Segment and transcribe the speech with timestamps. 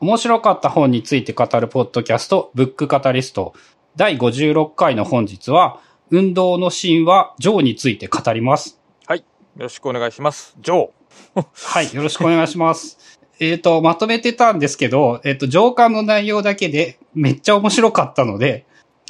[0.00, 3.54] 面白かった本について語るポッドキャスト、ブックカタリスト。
[3.96, 8.80] 第56回の本日は、運動の神話、ジョーについて語ります。
[9.06, 9.18] はい。
[9.18, 9.24] よ
[9.56, 10.54] ろしくお願いします。
[10.60, 11.46] ジョー。
[11.52, 13.18] はい、よろしくお願いします。
[13.40, 18.66] えっと、まとめてたんですけど、えっ、と、上巻の内容だけでめっちゃ面白かったので、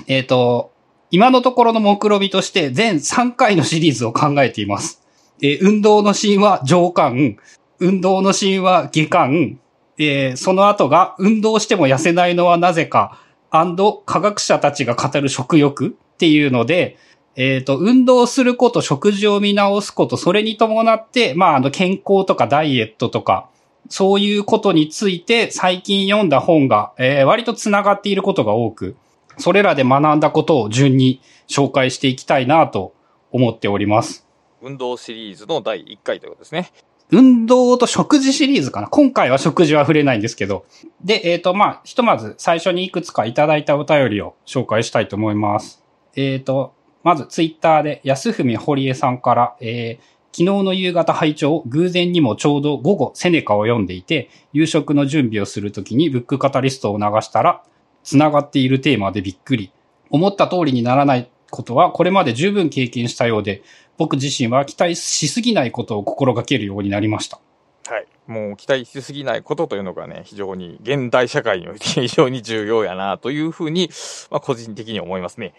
[0.07, 0.73] えっ、と、
[1.11, 5.03] 今のところの目論見として全3回のシリーズを考えています。
[5.43, 7.37] えー運動の神話上巻、
[7.79, 9.61] 運動の神話下巻、
[9.99, 13.19] えーその後が運動しても痩せないのはなぜか、
[13.51, 16.97] アンド科学者たちが語る食欲っていうので、
[17.37, 23.49] えっ、と、運動すること、食事を見直すこと、それに伴って、まあ、あの、健康とかダイエットとか、
[23.89, 28.97] そういうことについて最近読んだ本が、えー割と繋がっていることが多く、
[29.39, 32.93] それらで学んだことを順に紹介していきたいなと
[33.31, 34.27] 思っております。
[34.61, 36.71] 運動シリーズの第1回ということですね。
[37.11, 38.89] 運動と食事シリーズかな。
[38.89, 40.67] 今回は食事は触れないんですけど。
[41.03, 45.83] で、えっ、と、まあ、ひとまず最初にいくつかいただいたお便りを紹介したいと思います。
[46.17, 57.65] えっ、と、まずツイッターで安文堀江さんから、えー昨日の夕方拝聴偶然にもちょうど午後セネカを読んでいて、夕食の準備をするときにブックカタリストを流したら、
[58.05, 59.73] 繋がっているテーマでびっくり。
[60.11, 63.63] 思った通りにならないことはこれまで十分経験したようで、
[63.99, 67.41] 僕自身は期待しすぎないことを心がけるようになりました。
[67.89, 68.07] はい。
[68.27, 73.91] もう期待しすぎないことというのがね、非常に現代社会において 非常に重要やなというふうに、
[74.31, 75.53] まあ個人的に思いますね。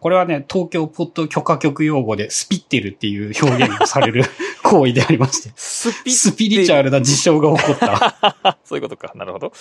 [0.00, 4.24] これはね、東京ポッド許可局用語でスピってるっていう表現をされる
[4.64, 8.58] 行為でありまして、スピスピリチュアルな事象が起こった。
[8.66, 9.12] そういうことか。
[9.14, 9.52] なるほど。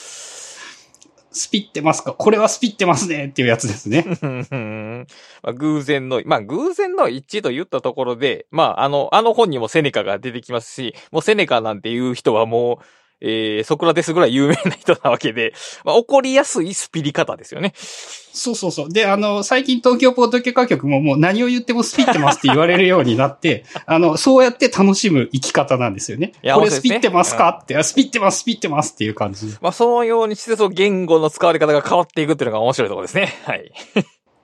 [1.32, 2.14] スピってますか？
[2.14, 4.06] これはスピってますねっていうやつですね。
[5.42, 12.86] まあ、偶然の、まあ、偶然の一致と言ったところで、まあ、あの、あの本にもセネカが出てきますし、もうセネカなんていう人はもう、
[13.22, 15.54] えー、ソクラテスぐらい有名な人なわけで、
[15.86, 17.74] まあ、起こりやすいスピリ方ですよね。
[17.78, 18.90] そうそうそう。
[18.90, 26.34] で、あの、最近東京ポッド許可局ももう何を言ってもスピってますって言われるようになって、 あの、そうやって楽しむ生き方なんですよね。
[26.42, 27.60] いやこれスピってますか？
[27.62, 29.58] って、あスピってます、スピってますっていう感じで。
[29.62, 33.34] まあ、そのようにして、その言語の使われ方が変わっていくっていうのが面白いところですね。
[33.46, 33.72] はい。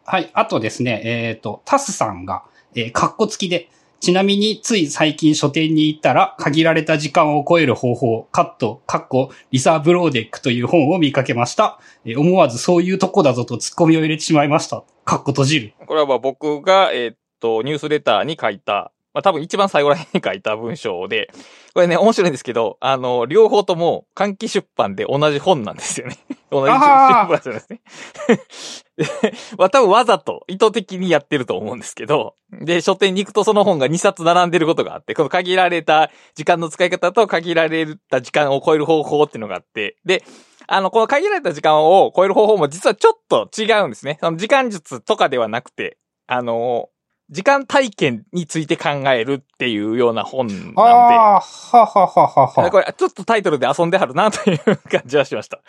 [0.06, 0.30] はい。
[0.34, 2.44] あとですね、えっ、と、タスさんが、
[2.76, 3.70] えー、カッコ付きで、
[4.00, 11.80] ちなみについ最近書店に行ったら、限られた時間を超える方法、カット、カッコ、リサ・ブローデックという本を見かけました。
[12.06, 14.84] えー思わずそういうとこだぞと突っ込みを入れてしまいました。
[15.06, 15.74] カッコ閉じる。
[15.86, 21.32] これは僕が、えーっと、ニュースレターに書いた、まあ多分一番最後ら辺に書いた文章で、
[21.74, 26.18] これね、面白いんですけど、あの、両方とも、換気出版で同じ本なんですよね。
[26.52, 27.82] 同じ出版社ですね。
[28.96, 29.06] で
[29.58, 40.24] まあ多分わざと意図的にやってると思うんですけど、で、書店に行くとその本が2冊並んでることがあって、この限られた時間の使い方と限られた時間を超える方法っていうのがあって、で、
[40.68, 44.20] あの、この限られた時間を超える方法も実はちょっと違うんですね。
[44.22, 46.90] その時間術とかではなくて、あの、
[47.30, 52.72] 時間体験について考えるっていうような本なんで、ああ、ははははは。
[52.72, 55.60] これちょっとタイトルで遊んではるなという感じはしました。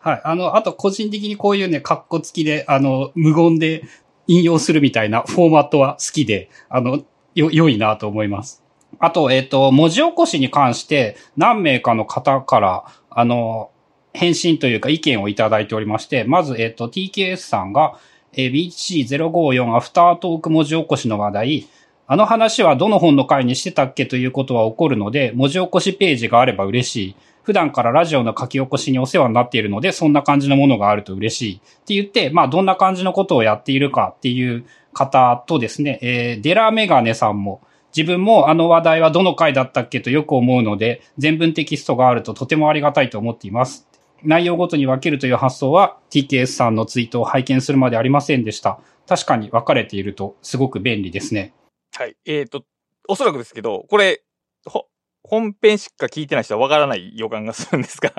[0.00, 0.20] はい。
[0.24, 3.84] あの、あと個人的にこういうね、カッコ付きで、あの、無言で
[4.26, 8.62] 引用するみたいなフォーマットは好きで、あの、よ、良いなと思います。
[8.98, 13.70] あと、えっ、と、文字起こしに関して何名かの方から、あの、
[14.14, 17.98] 返信というか意見をいただいておりまして、まず、えっ、と、TKS さんが、
[18.36, 21.68] えー BC054 アフタートーク文字起こしの話題、
[22.06, 27.16] あの話はどの本の回にしてたっけということは起こるので、文字起こしページがあれば嬉しい。
[27.42, 31.56] 普段からラジオの書き起こしにお世話になっているので、そんな感じのものがあると嬉しい。
[31.56, 37.62] って言って、まあ、どんな感じのことをやっているかっていう方とですね、えーデラメガネさんも、
[37.96, 43.88] 自分もあの話題はどの回だったっけとよく思うので、全文テキストがあるととてもありがたいと思っています。
[44.22, 48.80] 内容ごとに分けるという発想は TKS さんのツイートを拝見するまでありませんでした。
[49.06, 51.54] 確かに分かれているとすごく便利ですね。
[51.96, 52.16] はい。
[52.26, 52.64] えっ、と、
[53.08, 54.22] おそらくですけど、これ、
[54.66, 54.86] ほ、
[55.22, 58.12] 本編しか聞いてない人はわからない予感がするんですが。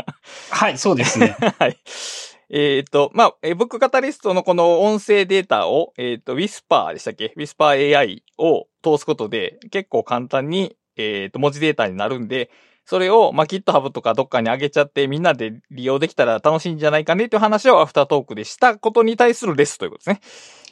[0.50, 1.36] はい、そうですね。
[1.60, 1.78] はい。
[2.50, 12.50] えっ、と、まあ、えーブックカタリストのこの音声データを、えっ、と、Whisper でしたっけ ?Whisper AI を通すことで結構簡単に、えっ、と、文字データになるんで、
[12.88, 20.22] それを、まあ、GitHub とかどっかに上げちゃってみんなで利用できたら楽しいんじゃないかねという話をアフタートークでしたことに対するレスということですね。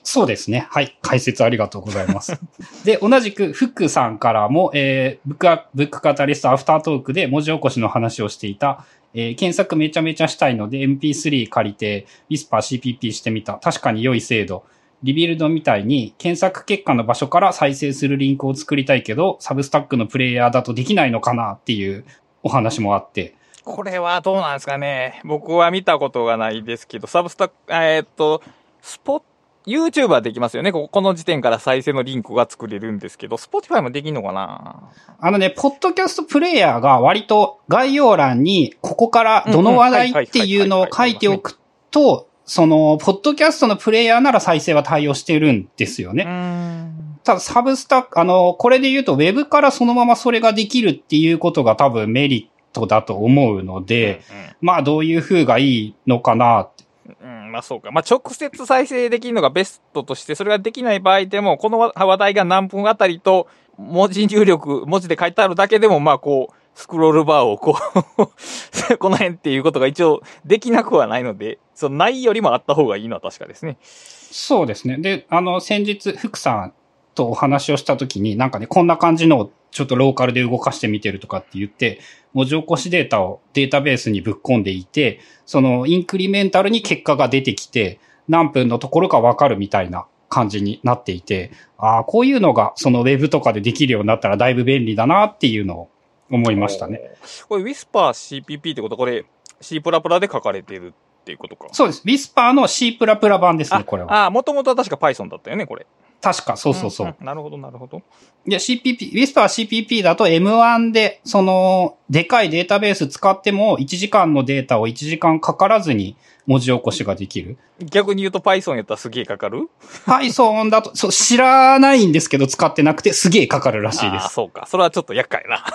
[0.02, 0.66] そうですね。
[0.70, 0.98] はい。
[1.02, 2.40] 解説ありがとうございます。
[2.86, 13.56] で、同じく、フックさんからも、えー、ブックア、ブックカタリストアフタートークで文字起こしの話をしていた、えー検索めちゃめちゃしたいので MP3 借りて、Whisper CPP してみた。
[13.56, 14.64] 確かに良い精度。
[15.06, 22.06] Rebuild みたいに検索結果の場所から再生するリンクを作りたいけど、 Substack のプレイヤーだとできないのかなっていう
[22.42, 25.22] お話もあって、これはどうなんですかね。
[25.24, 28.42] 僕は見たことがないですけど、サブスタ、えーっと、
[28.82, 29.22] スポ
[29.68, 30.72] YouTube はできますよね。
[30.72, 34.92] ここの時点から再生のリンクが作れるんですけど、Spotify もできんのかな？
[35.20, 41.60] あのね、ポッドキャストプレイヤーが割と概要欄に、ここからどの話題っていうのを書いておく
[41.92, 46.24] と、その、ポッドキャストのプレイヤーなら再生は対応してるんですようね。
[46.24, 47.20] ん。
[47.24, 54.22] ただ、サブスタ、あの、これで言うと、ウェブからそのままそれができるっていうことが多分メリットだと思うので、
[54.62, 56.86] まあ、どういう風がいいのかなって。
[57.22, 57.92] うん、うんまあそうか。
[57.92, 63.48] まあ直接再生できるのがベストとして、それができない場合でも、この話題が何分あたりと、
[63.78, 67.78] 文字入力、文字で書いてあるだけでも、まあこう、スクロールバーをこ
[68.18, 73.78] う、 この辺っていうことが一応できなくはないので、そのないよりもあった方がいいのは確かですね。
[73.82, 74.98] そうですね。
[74.98, 76.74] で、あの、先日、福さん
[77.16, 82.00] とお話をしたときに、なんかね、こんな感じのをちょっとローカルで動かしてみてるとかって言って、
[82.34, 95.90] 文字起こしデータをデータベースにぶっ込んでいて、そのインクリメンタルに結果が出てきて、何分のところかわかるみたいな感じになっていて、ああ、こういうのがそのウェブとかでできるようになったらだいぶ便利だなっていうのを
[96.30, 97.16] 思いましたね。
[97.48, 98.96] これ Whisper CPP ってこと？
[98.96, 99.26] はこれ
[99.62, 101.68] C++ で書かれてるっていうことか。
[101.72, 102.04] そうです。
[102.06, 104.14] Whisper の C++ 版ですね、これは。
[104.14, 105.86] ああ、もともとは確か Python だったよね、これ。
[106.22, 107.08] 確か、そうそうそう。
[107.08, 108.02] んんなるほど、なるほど。
[108.48, 116.16] で、CPP、Whisper CPP だと M1 で、その、でかいデータベース使っても、1時間のデータを1時間かからずに
[116.48, 117.58] 文字起こしができる？
[117.80, 119.70] 逆に言うと Python やったらすげえかかる
[120.06, 124.34] ？Python だと、そう、知らないんですけど使ってなくてすげえかかるらしいでああ、す。
[124.36, 124.66] そうか。
[124.68, 125.66] それはちょっと厄介な。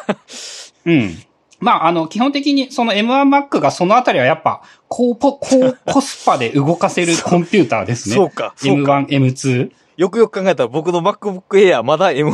[0.87, 1.19] うん。
[1.59, 8.15] まあ、あの、基本的にその M1Mac がそのあたりはやっぱ、高ポ、高コスパで動かせる コンピューターですね。
[8.15, 9.05] そうか、そうか。
[9.09, 9.71] M1、M2。
[10.01, 12.25] よくよく考えたら僕の MacBook Air まだ M1 で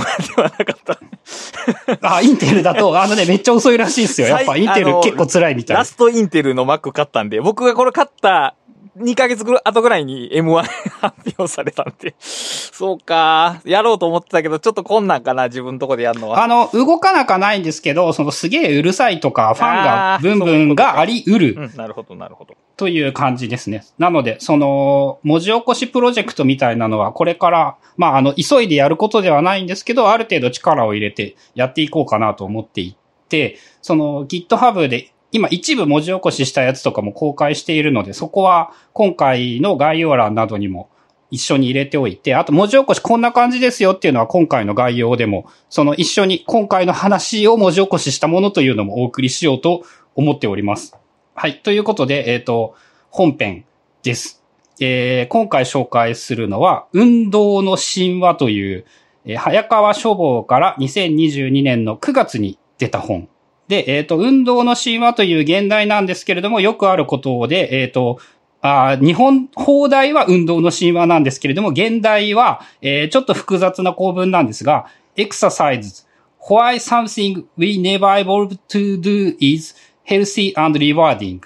[0.40, 2.14] はなかった。
[2.14, 4.28] あ、インテルだと、あのね、めっちゃ遅いらしいですよ。
[4.28, 8.54] やっぱインテル結構辛いみたいラストインテルの Mac 買ったんで、僕がこれ買った
[8.98, 10.62] 2ヶ月ぐらい後ぐらいに M1
[11.00, 12.14] 発表されたんで。
[12.18, 13.60] そうか。
[13.64, 16.42] やろうと思ってたけど、ちょっと困難かな、自分のとこでやるのは。
[16.42, 22.54] あの、動かなかないんですけど、そのすげえうるさいとか、ファンがブンブンがあり得るうん、なるほど、なるほど。
[22.76, 23.84] という感じですね。
[23.98, 32.96] なので、その、文字起こしプロジェクトみたいなのは、これから、まあ、あの、急いでやることではないんですけど、ある程度力を入れてやっていこうかなと思ってい
[33.28, 40.88] て、その GitHub で、今一部文字起こししたやつとかも公開しているので、そこは今回の概要欄などにも
[41.30, 49.82] 一緒に入れておいて、あと文字起こしこんな感じですよっていうのは今回の概要でも、その一緒に今回の話を文字起こししたものというのもお送りしようと
[50.14, 50.96] 思っております。
[51.34, 51.60] はい。
[51.60, 52.74] ということで、えっ、と、
[53.10, 53.66] 本編
[54.02, 54.42] です。
[54.80, 58.86] えー今回紹介するのは、運動の神話という、
[59.26, 63.28] えー早川書房から2022年の9月に出た本。
[63.68, 68.18] で、えっ、と、運動の神話という現代なんですけれども、よくあることで、えっ、と、
[68.62, 74.86] あー日本、放題は運動の神話なんですけれども、現代は、えーちょっと複雑な構文なんですが、
[75.16, 76.06] exercise,
[76.40, 79.74] why something we never able to do is
[80.08, 81.40] healthy and rewarding.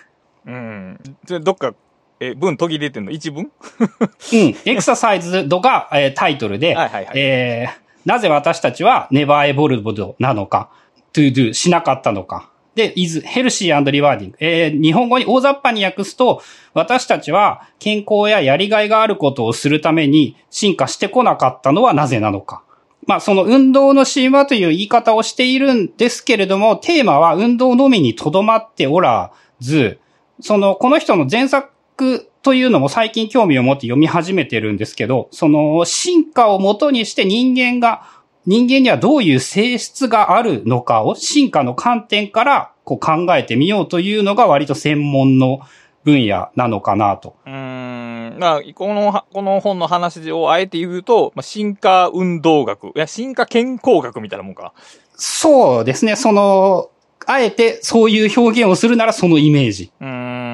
[0.47, 0.99] うん。
[1.27, 1.75] でどっか、
[2.21, 3.11] え、文途切れてんの？
[3.11, 3.45] 一文？
[3.45, 4.55] うん。
[4.65, 10.71] エクササイズ度が、えータイトルで、はいはいはいえーなぜ私たちは never evolved なのか、
[11.13, 12.51] to do しなかったのか。
[12.75, 14.35] で、is healthy and rewarding。
[14.39, 16.43] えー日本語に大雑把に訳すと、
[16.73, 22.63] 私たちは健康ややりがいがあることをするために進化してこなかったのはなぜなのか。
[23.07, 29.99] まあ、その運動の神話という言い方をしているんですけれども、テーマは運動のみにとどまっておらず、
[30.41, 45.61] その、この人の前作というのも最近興味を持って読み始めてるんですけど、その進化をもとにして人間が、人間にはどういう性質があるのかを進化の観点からこう考えてみようというのが割と専門の
[46.05, 47.37] 分野なのかなと。
[47.47, 48.39] うーん。
[48.39, 52.89] まあ、このは、この本の話をあえて言うと、まあ、進化運動学。
[52.89, 54.73] いや、進化健康学みたいなもんか。
[55.15, 56.89] そうですね、その、
[57.27, 59.93] あえてそういう表現をするならそのイメージ。
[60.01, 60.50] うーん。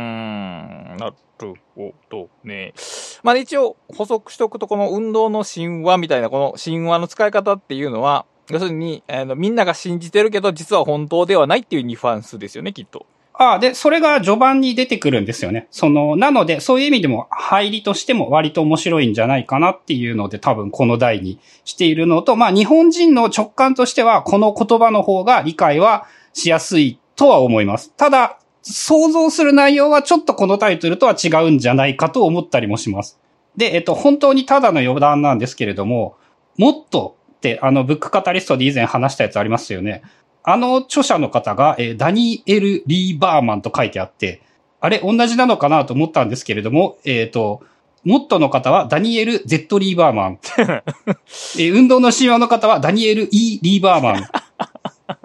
[1.77, 2.73] なるほどね。
[3.23, 13.07] まあ、一応補足しておくと、この運動の神話みたいな、この神話の使い方っていうのは、要するに、あの、みんなが信じてるけど、実は本当ではないっていうニュアンスですよね、きっと。
[13.39, 15.69] ああ、で、それが序盤に出てくるんですよね。
[15.71, 27.93] その、なので、そういう意味でも、入りとしても割と面白いんじゃないかなっていうので、多分この題にしているのと、まあ、日本人の直感としては、この言葉の方が理解はしやすいとは思います。
[27.97, 33.19] ただ、想像する内容はちょっとこのタイトルとは違うんじゃないかと思ったりもします。
[33.57, 36.17] で、えっと、本当にただの余談なんですけれども、
[36.59, 40.03] もっとって、あの、ブックカタリストで以前話したやつありますよね。
[40.43, 44.43] あの著者の方が、えーダニエル・リー・バーマンと書いてあって、
[44.81, 47.63] あれ、同じなのかなと思ったんですけれども、えっ、と、
[48.05, 50.39] モットの方はダニエル・ゼット・リーバーマン。
[50.59, 54.25] えー運動の神話の方はダニエル・イー・リーバーマン。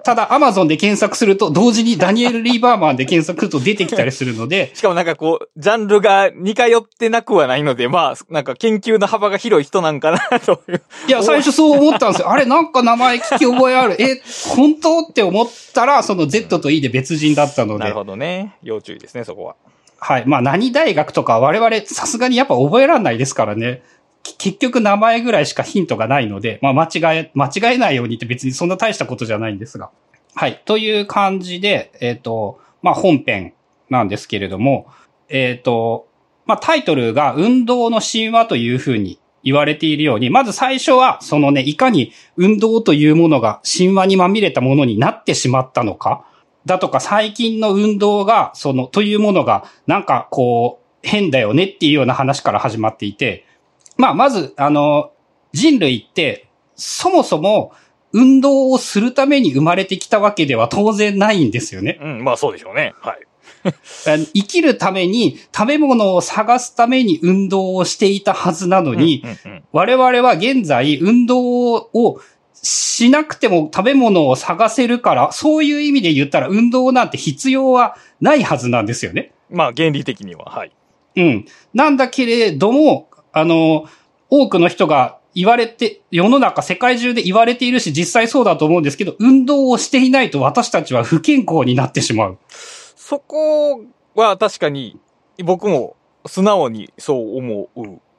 [0.04, 10.82] ただ、アマゾンで検索すると、同時にダニエル・リーバーマンで検索すると出てきたりするので、 しかもなんかこう、ジャンルが似通ってなくはないので、まあ、なんか研究の幅が広い人なんかな、という。
[11.08, 12.30] いや、最初そう思ったんですよ。
[12.30, 14.00] あれ、なんか名前聞き覚えある。
[14.00, 14.22] え、
[14.54, 17.94] 本当って思ったら、その Z と E で別人だったのでなる。
[17.94, 18.56] ほどね。
[18.62, 19.56] 要注意ですね、そこは。
[19.98, 20.24] はい。
[20.26, 23.82] まあ、何大学とか我々さすがにやっぱ覚えられないですからね。
[24.22, 29.90] 結局名前ぐらいしかヒントがないので、まあ、間違え、間違えないようにって別にそんな大したことじゃないんですが。
[30.34, 30.62] はい。
[30.64, 33.54] という感じで、えっ、と、まあ、本編
[33.90, 34.86] なんですけれども、
[35.28, 36.08] えっ、と、
[36.46, 46.24] まあ、タイトルが運動の神話というふうに言われているように、まず最初は、そのね、いかに運動というものが神話にまみれたものになってしまったのか、
[46.64, 53.44] だとか最近の運動が、その、というものが、なんかこう、変だよねっていうような話から始まっていて、
[53.96, 55.12] まあ、まず、あの、
[55.52, 57.72] 人類って、そもそも
[58.12, 61.98] 運動をするために生まれてきたわけでは当然ないんですよね。
[62.00, 62.94] うん、まあそうでしょうね。
[63.00, 63.18] はい。
[64.34, 72.20] 生きるために、食べ物を探すために運動をしていたはずなのに、うんうんうん我々は現在運動を
[72.52, 79.32] しなくても食べ物を探せるから、そういう意味で言ったら運動なんて必要はないはずなんですよね。
[79.50, 80.72] まあ原理的には、はい。
[81.16, 81.46] うん。
[81.72, 83.86] なんだけれども、あの、
[84.30, 92.38] 多くの人が言われて、世の中世界中で言われているし、実際そうだと思うんですけど、運動をしていないと私たちは不健康になってしまう。
[92.48, 93.80] そこ
[94.14, 94.98] は確かに
[95.44, 95.96] 僕も
[96.26, 97.68] 素直にそう思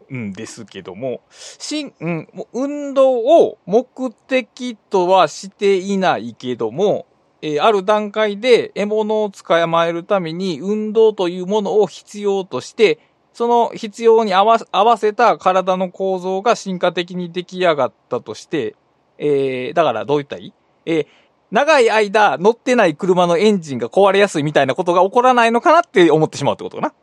[0.10, 7.06] うんですけども、しん、うん、運動を目的とはしていないけども、
[7.42, 13.00] えーある段階で獲物を捕まえるために運動というものを必要として、
[13.34, 18.76] その必要に合わ合わせた体の構造が進化的に出来上がったとして、
[19.18, 20.54] えーだからどう言ったらいい？
[20.86, 21.08] えー
[21.52, 26.94] 長い間乗ってない車のエンジンが壊れやすいみたいなことが起こらないのかなって思ってしまうってことか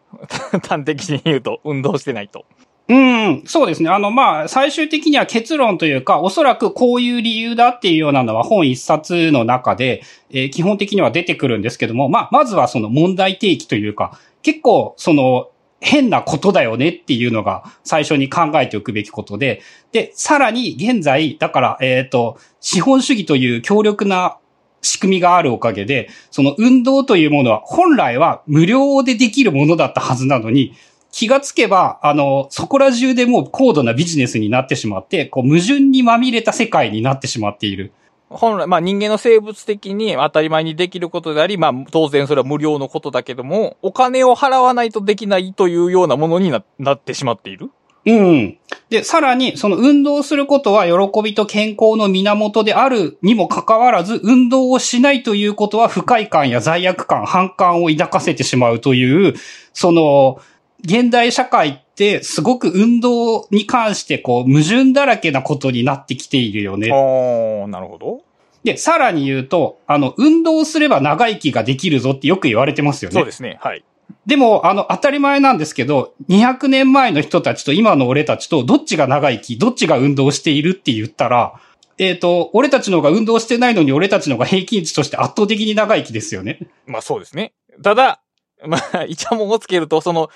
[0.53, 0.61] な？
[0.69, 2.45] 端的に言うと、運動してないと。
[2.89, 3.89] うん、そうですね。
[3.91, 24.37] あの、まあ、最終的には結論というか、おそらくこういう理由だっていうようなのは本一冊の中で、えー基本的には出てくるんですけども、まあ、まずはその問題提起というか、結構、その、変なことだよねっていうのが最初に考えておくべきことで、で、さらに現在、だから、えっ、と、資本主義という強力な
[24.83, 30.75] 仕組みがあるおかげで、その運動というものは本来は無料でできるものだったはずなのに、
[31.13, 37.93] 気がつけば、あの、そこら中でもう高度なビジネスになってしまって、こう矛盾にまみれた世界になってしまっている。
[38.31, 47.71] 本来、まあ人間の生物的に当たり前にできることであり、まあ当然それは無料のことだけども、お金を払わないとできないというようなものにななってしまっている？
[48.07, 48.59] うん。
[48.89, 59.35] で、さらに、その運動することは喜びと健康の源であるにもかかわらず、運動をしないということは不快感や罪悪感、反感を抱かせてしまうという、
[59.75, 60.41] その、
[60.85, 66.91] 現代社会ってすごく運動に関してこう矛盾だらけなことになってきているよね。
[66.93, 68.23] ああ、なるほど。
[68.65, 73.15] で、さらに言うと、あの、運動すれば長生きができるぞってよく言われてますよね。
[73.15, 73.59] そうですね。
[73.61, 73.85] はい。
[74.27, 81.55] でも、あの、当たり前なんですけど、200年前の人たちと今の俺たちと、どっちが長生き、どっちが運動しているって言ったら、
[81.99, 86.59] えっ、と、俺たちの方が運動してないのに俺たちの方が平均値として圧倒的に長生きですよね。
[86.87, 87.53] まあそうですね。
[87.83, 88.23] ただ、
[88.67, 90.31] まあ、イチャモンをつけると、その、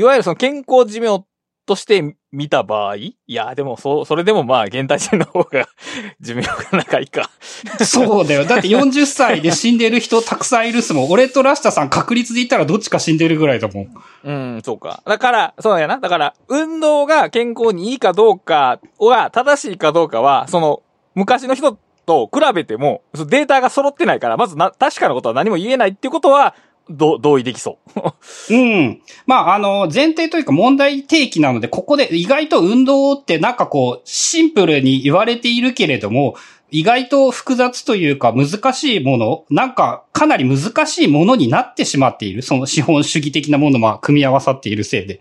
[0.00, 1.24] いわゆるその健康寿命
[1.66, 5.68] として見た場合、いや、でも、そう、それでもまあ、現代人の方が
[6.20, 7.28] 寿命が長いか。
[7.84, 8.44] そうだよ。
[8.44, 11.10] だって40歳で死んでる人たくさんいるっすもん。
[11.10, 13.88] 俺とラシタさん確率で言ったらどっちか死んでるぐらいだもん。
[14.24, 15.02] うん、そうか。
[15.04, 15.98] だから、そうやな。
[15.98, 20.82] だから、運動が健康にいいかどうかは、正しいかどうかは、その、
[21.14, 21.76] 昔の人
[22.06, 26.54] と比べても、そのデータが揃ってないから、まずな、確かなことは何も言えないっていうことは、
[26.90, 28.00] ど同意できそう。
[28.54, 29.00] うん。
[29.26, 36.36] まあ、あの、前提というか問題提起なので、ここで意外と運動ってなんかこう、シンプルに言われているけれども、
[36.70, 42.42] 意外と複雑というか難しいもの、なんかかなり難しいものになってしまっている。
[42.42, 45.20] その資本主義的なものも組み合わさっているせいで。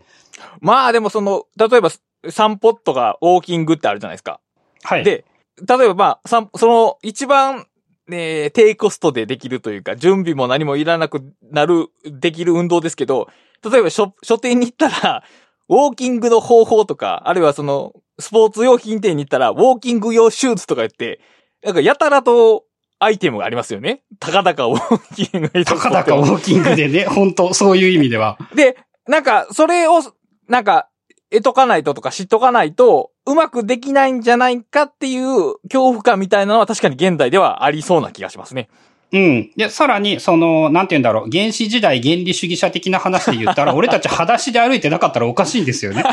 [0.61, 1.89] まあでもその、例えば
[2.29, 4.39] 散歩とかウォーキングってあるじゃないですか。
[4.83, 5.03] はい。
[5.03, 5.25] で、
[5.67, 7.65] 例えばまあ、散その一番、
[8.09, 13.29] ね、低コストでできるというか、準備も何もいらなくなる、できる運動ですけど、
[13.69, 15.23] 例えば書書店に行ったら、
[15.69, 21.19] ウォーキングの方法とか、あるいはその、スポーツ用品店に行ったら、ウォーキング用シューズとか言って、
[21.63, 22.65] なんかやたらと、
[23.01, 24.01] アイテムがありますよね。
[24.19, 28.37] たかだかウォーキング たかだかウォーキングでね、本当そういう意味では。
[28.55, 30.01] で、なんか、それを、
[30.49, 30.88] なんか、
[31.31, 38.69] 得とかないととか知っとかないと、うまくできないんじゃないかっていう恐怖感みたいなのは確かに現代ではありそうな気がしますね。
[39.11, 39.51] うん。
[39.55, 46.03] で、さらに、その、なんて言うんだろう、原始時代原理主義者的な話で言ったら、 俺たち裸足で歩いてなかったらおかしいんですよね。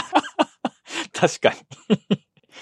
[1.13, 1.55] 確か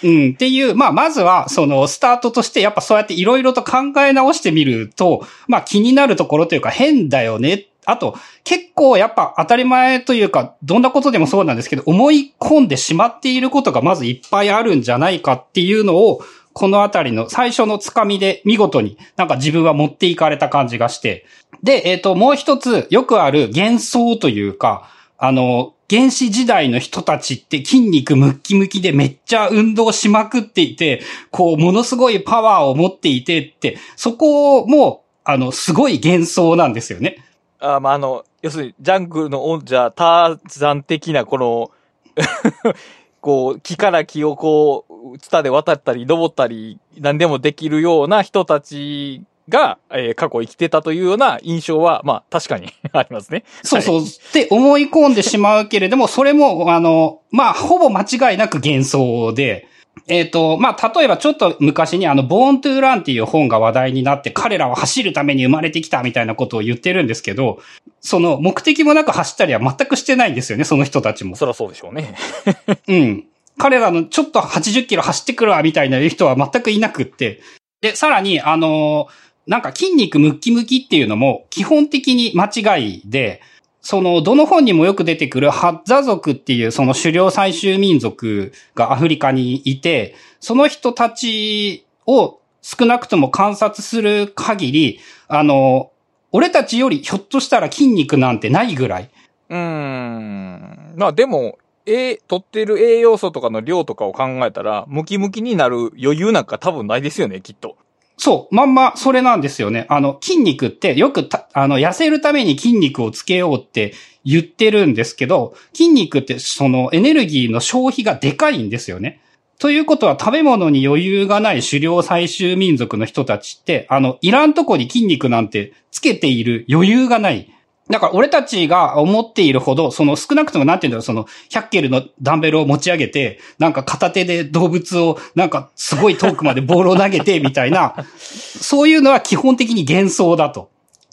[0.03, 0.11] に。
[0.11, 0.33] うん。
[0.33, 7.69] っていう、まあ、まずは、その、スタートとして、やっぱそうやっていろいろと考え直してみると、まあ、気になるところというか、変だよね。
[7.87, 16.23] あと、結構やっぱ当たり前というか、どんなことでもそうなんですけど、思い込んでしまっていることがまずいっぱいあるんじゃないかっていうのを、
[16.53, 21.27] このあたりの最初のつかみで見事になんか自分は持っていかれた感じがして。
[21.63, 24.89] で、えっ、と、もう一つよくある幻想というか、
[25.19, 37.24] あの、原始時代の人たちって筋肉ムッキムキでめっちゃ運動しまくっていて、こう、ものすごいパワーを持っていてって、そこも、あの、すごい幻想なんですよね。
[37.65, 41.71] あまあ、あの、要するに、ジャングルの王者、ターザン的な、この、
[43.21, 53.45] こう、木から木をこう、ツタで渡ったり、登ったり、何でもできるような人たちが、えー過去生きてたというような印象は、まあ、確かにありますね。
[53.65, 54.03] そうそう。
[54.03, 59.67] って思い込んでしまうけれども、それも、あの、まあ、ほぼ間違いなく幻想で、
[60.07, 67.61] えっ、と、まあ、例えばちょっと昔にあの、ボーントゥーランっていう本が話題になって、彼らは走るために生まれてきたみたいなことを言ってるんですけど、
[68.01, 71.37] その目的もなく走ったりは全くしてないんですよね、その人たちも。
[71.37, 72.15] そりゃそうでしょうね。
[72.89, 73.25] うん。
[73.57, 77.41] 彼らのちょっと80キロ走ってくるわみたいな人は全くいなくって。
[77.81, 79.09] で、さらに、あの
[79.47, 83.41] なんか筋肉ムッキムキっていうのも基本的に間違いで、
[83.85, 95.91] その、どの本にもよく出てくるハッザ族っていうその狩猟採集民族がアフリカにいて、その人たちを少なくとも観察する限り、あの、
[96.33, 99.11] 俺たちよりひょっとしたら筋肉なんてないぐらい、
[99.51, 100.95] うん。
[100.97, 107.77] まあ、でも、え、取ってる栄養素とかの量とかを考えたら、ムキムキになる余裕なんか多分ないですよね、きっと。
[108.17, 109.87] そう、まんまそれなんですよね。
[109.89, 113.93] あの、筋肉ってよく、あの、痩せるために筋肉をつけようって
[114.25, 119.21] 言ってるんですけど、筋肉ってそのエネルギーの消費がでかいんですよね。
[119.59, 127.54] ということは食べ物に余裕がない狩猟採集民族の人たちって、あの、いらんとこに筋肉なんてつけている余裕がない。
[127.91, 140.71] だから俺たちが思っているほど、その少なくともなんていうんだろう、その100ケルのダンベルを持ち上げて、なんか片手で動物をなんかすごい遠くまでボールを投げてみたいな、そういうのは基本的に幻想だと。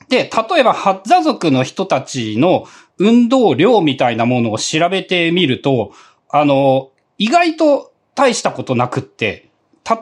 [0.08, 2.66] で、例えばハッザ族の人たちの
[2.98, 5.92] 運動量みたいなものを調べてみると、
[6.30, 9.50] あの、意外と大したことなくって、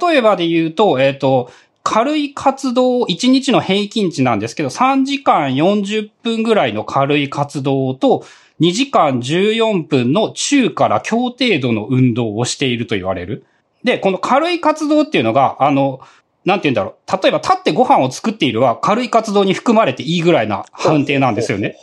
[0.01, 1.51] 例えばで言うと、えっ、と、
[1.89, 8.23] 軽い活動、1日の平均値なんですけど、3時間40分ぐらいの軽い活動と、
[8.59, 13.43] 2時間14分の中から強程度の運動をしていると言われる。
[13.83, 15.99] で、この軽い活動っていうのが、あの、
[16.45, 17.23] なんて言うんだろう。
[17.23, 21.75] 例えば立ってご飯を作っているは軽い活動に含まれていいぐらいな判定なんですよね。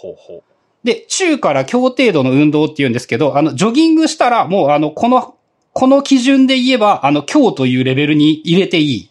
[0.85, 5.35] で、中から強程度の運動って言うんですけど、あの、ジョギングしたらもうあの、この、
[5.73, 9.11] この基準で言えば、あの、強というレベルに入れていい。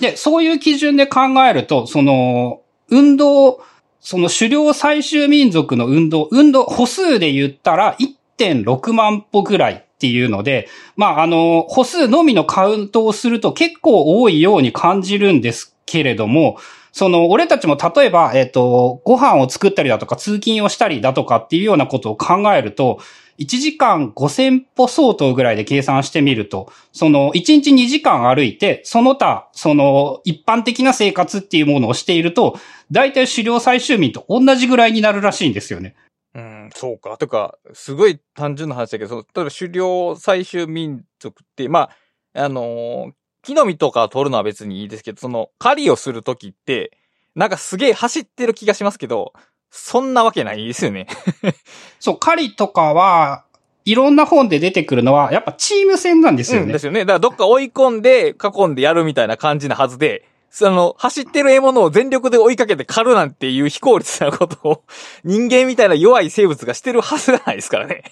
[0.00, 3.60] で、そういう基準で考えると、その、運動、
[4.00, 7.96] その狩猟採集民族の運動、運動、歩数で言ったら
[8.38, 16.58] 1.6万歩ぐらいっていうので、まあ、あの、歩数のみのカウントをすると結構多いように感じるんですけれども、
[16.92, 22.98] その、俺たちも例えば、えっ、と、ご飯を作ったりだとか、通勤をしたりだとかっていうようなことを考えると、
[23.38, 32.58] 1時間5000歩相当ぐらいで計算してみると、その、1日2時間歩いて、その他、その、一般的な生活っていうものをしていると、
[32.90, 35.94] 大体狩猟採集民と同じぐらいになるらしいんですよね。
[36.34, 37.16] うん、そうか。
[37.16, 41.90] とか、すごい単純な話だけど、その例えば狩猟採集民族って、ま
[42.34, 46.98] あ、あのー木の実とか取るのは別にいいですけど、その狩りをするときって、
[47.34, 49.32] なんかすげえ走ってる気がしますけど、
[49.70, 51.06] そんなわけないですよね。
[52.00, 53.44] そう、狩りとかは、
[53.84, 56.66] いろんな本で出てくるのは、やっぱチーム戦なんですよね。
[56.66, 57.00] うんですよね。
[57.00, 64.82] だからどっか追い込んで、囲んでやるみたいな感じなはずで、その、走ってる獲物を全力で追いかけて狩るなんていう非効率なことを、
[65.24, 68.02] 人間みたいな弱い生物がしてるはずがないですからね。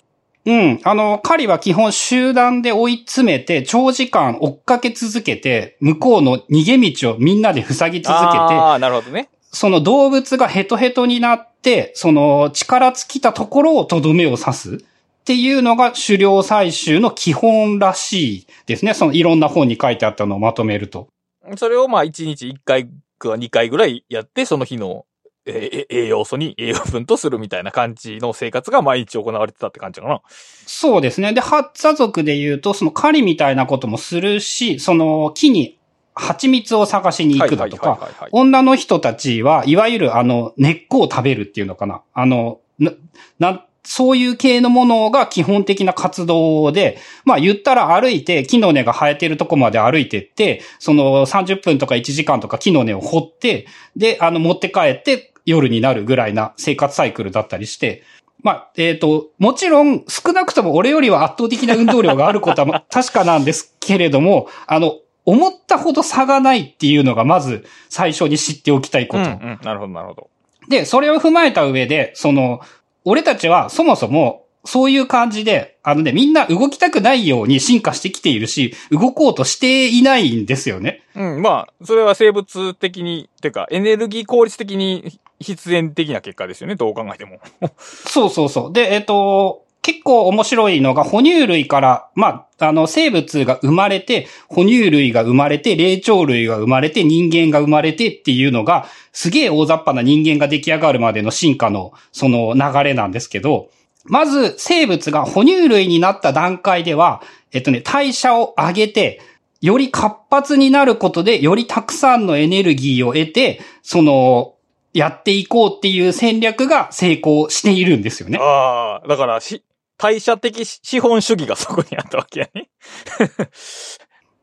[0.47, 0.81] うん。
[0.85, 9.29] あの、狩りは基本集団で追い詰めて、長時間追っかけ続けて、向こうの逃げ道をみんなで塞ぎ続けて、ああ、なるほどね。
[9.57, 14.79] その動物がヘトヘトになって、その力尽きたところをとどめを刺すっ
[15.25, 18.93] ていうのが狩猟採集の基本らしいですね。
[18.93, 21.09] そのいろんな本に書いてあったのをまとめると。
[21.57, 25.07] それをまあ1日1回か2回ぐらいやって、その日の、
[25.47, 30.21] えー栄養素に栄養分とするみたいな感じの生活が毎日行われてたって感じかな。
[30.29, 31.33] そうですね。
[31.33, 35.79] で、ハッツァ族で言うと、その狩りみたいなこともするし、その木に
[36.17, 38.01] 蜂蜜を探しに行くだとか、
[38.33, 42.03] 女の人たちは、いわゆるあの、根っこを食べるっていうのかな。
[42.15, 42.93] あの、な、
[43.39, 58.03] な、そういう系のものが基本的な活動で、まあ言ったら歩いて木の根が生えてるとこまで歩いてって、その30分とか1時間とか木の根を掘って、で、あの持って帰って夜になるぐらいな生活サイクルだったりして、
[58.43, 69.25] まあ、えっ、と、もちろん少なくとも俺よりは圧倒的な運動量があることはま確かなんですけれども、あの、思ったほど差がないっていうのがまず最初に知っておきたいこと。
[69.25, 69.59] うんうん。
[69.63, 70.31] なるほど、なるほど。
[70.69, 72.61] で、それを踏まえた上で、その、
[73.05, 81.05] 俺たちはそもそも、そういう感じで、あのね、みんな動きたくないように進化してきているし、動こうとしていないんですよね。
[81.15, 87.39] うん、まあ、それは生物的に、てか、エネルギー効率的に必然的な結果ですよね、どう考えても。
[87.79, 88.73] そうそうそう。
[88.73, 103.71] で、えっ、と、結構面白いのが、哺乳類から、まあ、あの、生物が生まれて、哺乳類が生まれて、霊長類が生まれて、人間が生まれてっていうのが、すげえ大雑把な人間が出来上がるまでの進化の、その流れなんですけど、
[104.07, 107.23] まず、生物が哺乳類になった段階では、
[107.53, 109.21] えっとね、代謝を上げて、
[109.61, 114.55] より活発になることで、よりたくさんのエネルギーを得て、その、
[114.93, 118.39] やっていこうっていう戦略が成功しているんですよね。
[118.41, 119.63] ああ、だから、し、
[119.99, 122.69] 代謝的資本主義がそこにあったわけやね。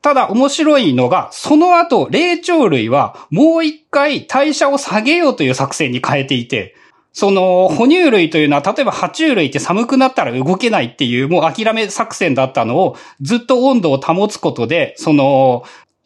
[0.02, 6.76] ただ面白いのが、その後、霊長類はもう一回代謝を下げようという作戦に変えていて、
[7.14, 15.64] その、哺乳類というのは、例えば爬虫類って寒くなったら動けないっていう、もう諦め作戦だったのを、ずっと温度を保つことで、その、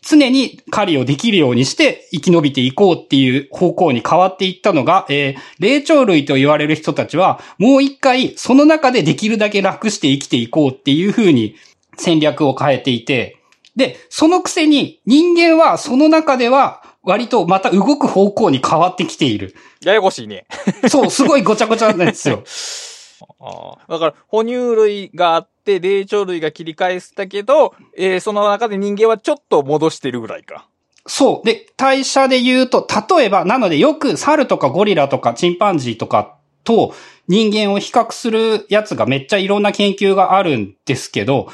[0.08, 11.56] 常に狩りをできるようにして生き延びていこうっていう方向に変わっていったのが、えー霊長類と言われる人たちは、もう一回その中でできるだけ楽して生きていこうっていう風に
[11.98, 13.38] 戦略を変えていて、
[13.76, 19.56] で、そのくせに人間はその中では割とまた動く方向に変わってきている。
[19.84, 20.46] ややこしいね。
[20.90, 22.44] そう、すごいごちゃごちゃなんですよ。
[23.40, 30.68] ああだから、哺乳類があって、霊長類が切り返したけど、えーその中で人間はちょっと戻してるぐらいか。
[31.06, 31.46] そう。
[31.46, 32.86] で、代謝で言うと、
[33.18, 36.94] 例えば、なのでよく猿とかゴリラとかチンパンジーとかと
[37.28, 41.48] 人間を比較するやつがめっちゃいろんな研究があるんですけど、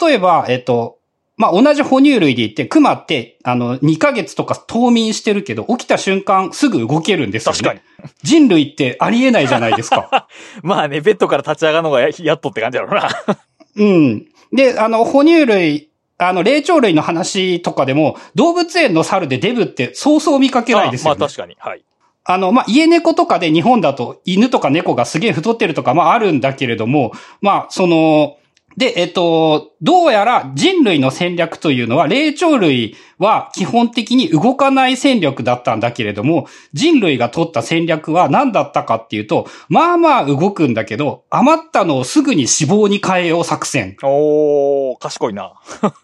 [0.00, 0.98] 例えば、えっと、
[1.36, 7.58] まあ、同じ哺乳類で言って、クマって、あの、2ヶ月とか冬眠してるけど、起きた瞬間すぐ動けるんですよね。
[7.58, 7.80] 確かに。
[8.22, 10.28] 人類ってありえないじゃないですか。
[10.62, 13.10] まあね、ベッドから立ち上がるのがややっとって感じだろうな。
[13.76, 14.26] うん。
[14.52, 21.16] で、あの、哺乳類、あの、霊長類の話とかでも、動物園の猿でデブってそうそう見かけないですよ、ね。
[21.16, 21.56] あまあ確かに。
[21.58, 21.82] はい。
[22.24, 28.38] あの、まあ、家猫とかで日本だと犬とか猫がすげえ太ってるとか、まあ、あるんだけれども、まあ、その、
[28.76, 43.96] で、えっと、どうやら人類の戦略というのは、霊長類は基本的に動かない戦略だったんだけれども、人類が取った戦略は何だったかっていうと、まあまあ動くんだけど、余ったのをすぐに脂肪に変えよう作戦。
[44.02, 45.52] おー、賢いな。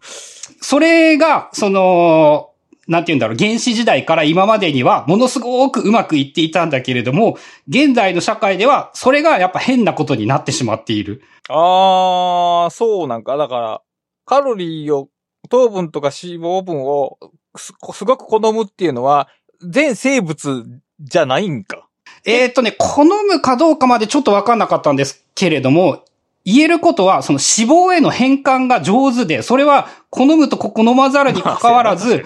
[0.62, 2.50] それが、その、
[2.88, 7.38] なんて言うんだろう、原始時代から今までにはものすごくうまくいっていたんだけれども、
[7.68, 11.22] 現在の社会ではそれがやっぱ変なことになってしまっている。
[11.48, 13.36] あー、そうなんか。
[13.36, 13.82] だから、
[14.24, 15.08] カロリーを、
[15.48, 17.18] 糖分とか脂肪分を
[17.56, 19.28] すすごく好むっていうのは、
[19.62, 20.64] 全生物
[21.00, 21.88] じゃないんか？
[22.24, 26.04] えっ、とね、好むかどうかまでちょっとわかんなかったんですけれども、
[26.44, 32.24] 言えることは、その脂肪への変換が上手で、それは好むと好まざるに関わらず、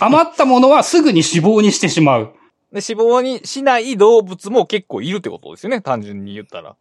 [0.00, 2.34] 余ったものはすぐに脂肪にしてしまう。
[2.72, 5.80] で、脂肪にしない動物も結構いるってことですよね。
[5.80, 6.76] 単純に言ったら。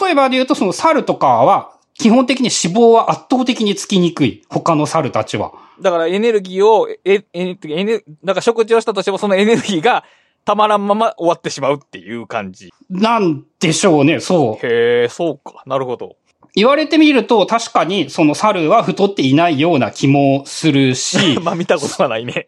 [0.00, 4.44] 例えばで言うと、その猿とかは、基本的に脂肪は圧倒的につきにくい。
[4.48, 5.52] 他の猿たちは。
[5.80, 10.04] だからエネルギーを、え、え、え、エネ、だから食事をしたとしてもそのエネルギーが
[10.44, 12.72] たまらんまま終わってしまうっていう感じ。
[12.88, 14.66] なんでしょうね、そう。
[14.66, 15.62] へえ、そうか。
[15.66, 16.16] なるほど。
[16.54, 22.46] 言われてみると、確かにその猿は太っていないような気もするし、 まあ見たことはないね。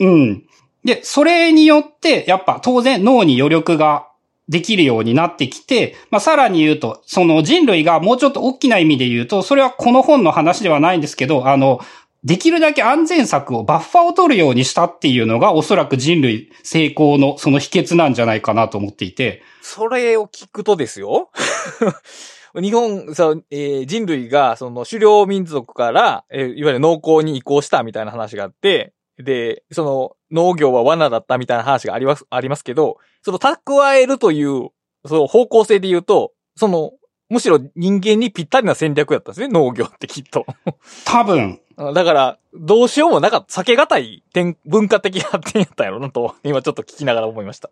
[0.00, 0.44] うん。
[0.84, 4.08] で、それによって、やっぱ当然脳に余力が
[4.48, 11.80] できるようになってきて、まあさらに言うと、その人類がもうちょっと大きな意味で言うと、それはこの本の話ではないんですけど、あの、
[12.24, 21.30] できるだけ安全策を、バッファーを取るようにしたっていうのが、おそらく人類成功のその秘訣なんじゃないかなと思っていて、それを聞くとですよ。
[22.60, 34.70] 日本、そう、えー人類が、その、狩猟民族から、えーいわゆる農耕に移行したみたいな話があって、で、その農業は罠だったみたいな話があります、ありますけど、その蓄えるという、
[35.06, 36.92] その方向性で言うと、その、
[37.28, 40.46] むしろ人間にぴったりな戦略やったんですね、農業ってきっと。
[41.04, 47.70] 多分、だから、どうしようもなかった、避けがたい点、文化的発展やったんやろなと、今ちょっと聞きながら思いました。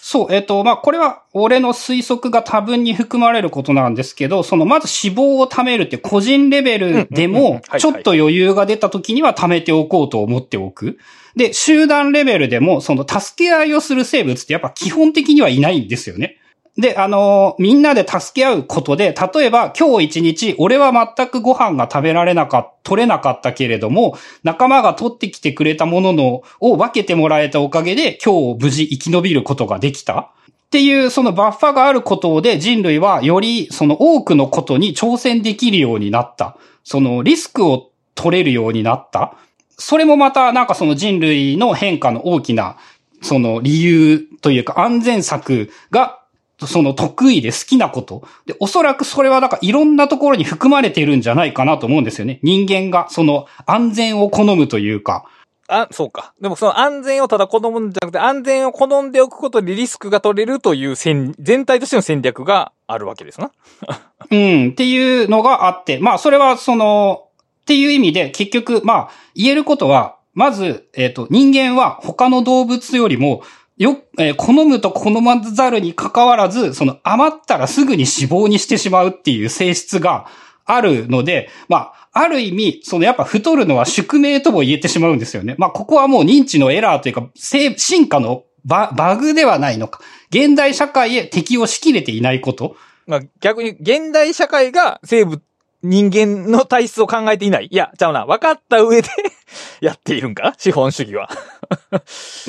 [0.00, 10.98] そう、えっ、と、まあ、これは俺の推測が多分に含まれることなんですけど、その、まず脂肪を貯めるって個人レベルでもはい、ちょっと余裕が出た時には貯めておこうと思っておく。
[11.36, 16.38] で、集団レベルでも、その、助け合いをする生物ってやっぱ基本的にはいないんですよね。
[16.76, 30.32] で、あのーみんなで助け合うことで、例えば今日一日、俺は全くご飯が食べられなかった、取れなかったけれども、仲間が取ってきてくれたものの、を分けてもらえたおかげで、今日無事生き延びることができた。
[30.68, 36.58] っていう、そのバッファがあることで人類はよりその多くのことに挑戦できるようになった。
[36.84, 39.34] そのリスクを取れるようになった。
[39.78, 42.76] それもまたなんかその人類の変化の大きな、
[43.22, 46.17] その理由というか安全策が、
[46.66, 48.26] その得意で好きなこと。
[48.46, 52.40] で、おそらくそれはなんかいろんなところに含まれているんじゃないかなと思うんですよね。
[52.42, 55.24] 人間がその安全を好むというか。
[55.68, 56.32] あ、そうか。
[56.40, 63.52] でもその安全をただ好むんじゃなくて、安全を好んでおくことでリスクが取れるという戦、全体としての戦略があるわけですな。
[64.30, 67.24] うん、っていうのがあって、まあ、それはその、
[67.60, 73.42] っていう意味で、結局、まあ、言えることは、まず、えっ、と、人間は他の動物よりも、
[73.78, 80.26] よ、えー好むと好まざるに関わらず、その余ったらすぐに死亡にしてしまうっていう性質が
[80.64, 85.54] あるので、まあ、ある意味、そのやっぱ太るのは宿命とも言えてしまうんですよね。
[85.58, 90.00] まあ、ここはもう認知のエラーというか、進化のババグではないのか。
[90.30, 92.76] 現代社会へ適応しきれていないこと。
[93.06, 95.40] まあ、逆に現代社会が生物、
[95.82, 97.68] 人間の体質を考えていない。
[97.70, 98.26] いや、ちゃうな。
[98.26, 99.08] 分かった上で
[99.80, 100.54] やっているんか？
[100.58, 101.28] 資本主義は。
[101.92, 101.98] う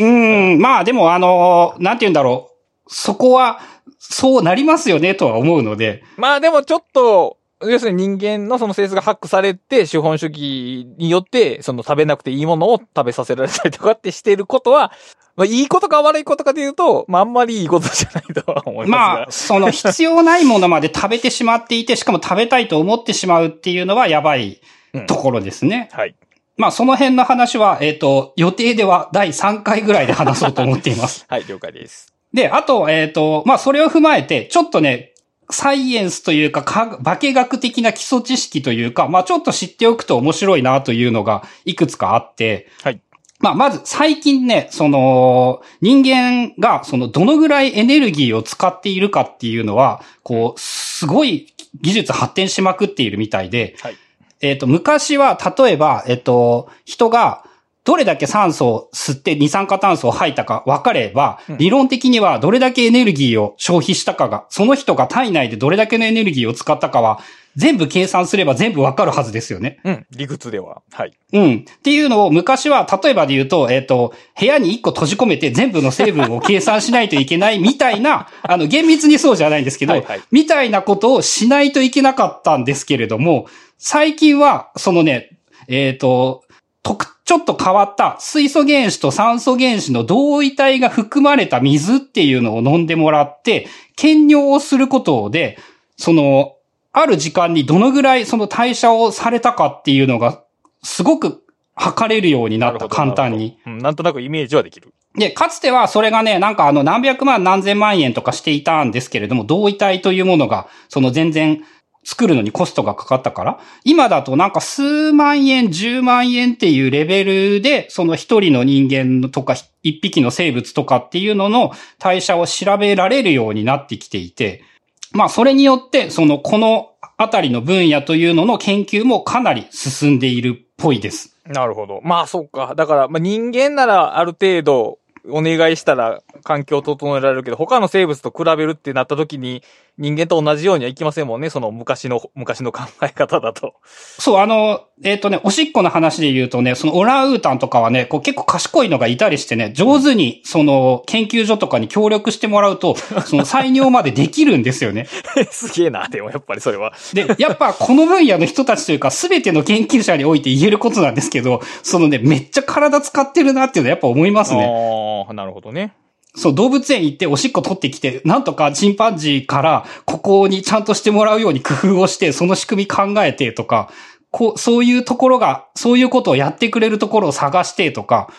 [0.01, 2.49] ーん、まあでもあのなんて言うんだろ
[2.87, 2.89] う。
[2.91, 3.59] そこは、
[3.99, 6.03] そうなりますよねとは思うので。
[6.17, 14.91] まあでもちょっと、要するに人間のその性質がハックされて、資本主義によって、その食べなくていいものを食べさせられたりとかってしていることは、
[15.35, 18.97] まあいいことか悪いことかというと、まああんまりいいことじゃないとは思いますが。
[18.97, 24.61] まあ、その必要ないものまで食べてしまっていて、しかも食べたいと思ってしまうっていうのはやばい
[24.93, 25.89] うんところですね。
[25.91, 26.15] はい。
[26.57, 31.25] まあその辺の話は、えっ、と、予定では第3回ぐらいで話そうと思っています。
[31.29, 32.13] はい、了解です。
[32.33, 35.08] で、あと、えっ、と、まあそれを踏まえて、ちょっとね、
[35.51, 43.01] サイエンスというか、か化学的な基礎知識というか、まあちょっと知っておくと面白いなというのがいくつかあって、はい。
[43.39, 53.95] まあ、まず最近ね、その、人間が、その、どのぐらいエネルギーを使っているかっていうのは、こう、すごい技術発展しまくっているみたいで、はい
[54.41, 57.43] えっ、と、昔は、例えば、えっ、と、人が、
[57.89, 67.19] どれだけ酸素を吸って二酸化炭素を吐いたか分かれば、うん理論的にはどれだけエネルギーを消費したかが、その人が体内でどれだけのエネルギーを使ったかは、
[67.55, 69.79] 全部計算すれば全部分かるはずですよね。
[69.83, 70.83] うん、理屈では。
[70.91, 71.17] はい。
[71.33, 71.65] うん。
[71.67, 83.47] っていうのを昔は、例えばで言うと、えっ、と、部屋に1個閉じ込めて全部の成分を計算しないといけないみたいな、 あの、厳密にそうじゃないんですけど、はいはいみたいなことをしないといけなかったんですけれども、
[83.79, 85.31] 最近は、そのね、
[85.67, 86.43] えっ、と、
[86.83, 95.59] とくちょっと変わった水素原子と酸素原子の同位体が含まれた水っていうのを飲んでもらって、検尿をすることで、
[95.95, 96.55] その、
[96.91, 100.41] ある時間にどのぐらいその代謝をされたかっていうのが、
[100.81, 101.43] すごく
[101.75, 103.59] 測れるようになった、簡単に。。
[103.63, 104.91] うんなんとなくイメージはできる。
[105.13, 111.63] で、かつてはそれがね、なんかあの何百万何千万円とかしていたんですけれども、同位体というものが、その全然
[112.03, 124.63] 作るのにコストがかかったから、今だとなんか数万円、十万円っていうレベルで、その一人の人間とか一匹の生物とかっていうのの代謝を調べられるようになってきていて、
[125.11, 131.35] まあそれによって、そのこのあたりの分野というのの研究もかなり進んでいるっぽいです。
[131.45, 131.99] なるほど。
[132.03, 132.75] まあ、そうか。
[132.75, 139.63] だから、まあ、人間ならある程度お願いしたら環境を整えられるけど、他の生物と比べるってなった時に
[139.99, 141.49] 人間と同じようにはいきませんもんね。
[141.49, 143.73] その昔の、昔の考え方だと。
[144.17, 155.07] そう、あの、えっ、とね、おしっこの話で言うとね、そのオランウータンとかはね、こう結構賢いのがいたりしてね、上手に、その、研究所とかに協力してもらうと、その採尿までできるんですよね。
[155.51, 156.93] すげえな、でもやっぱりそれは。
[157.13, 165.08] で、やっぱこの分野の人たちというか、すべての研究者において言えることなんですけど、そのね、めっちゃ体使ってるなっていうのはやっぱ思いますね。
[165.29, 165.93] あ、なるほどね。
[166.35, 173.91] そう、動物園行っておしっこ取ってきて、なんとかチンパンジーからここにちゃんとしてもらうように工夫をして、その仕組み考えてとか、
[174.31, 178.31] こう、そういうところが、そういうことをやってくれるところを探してとか、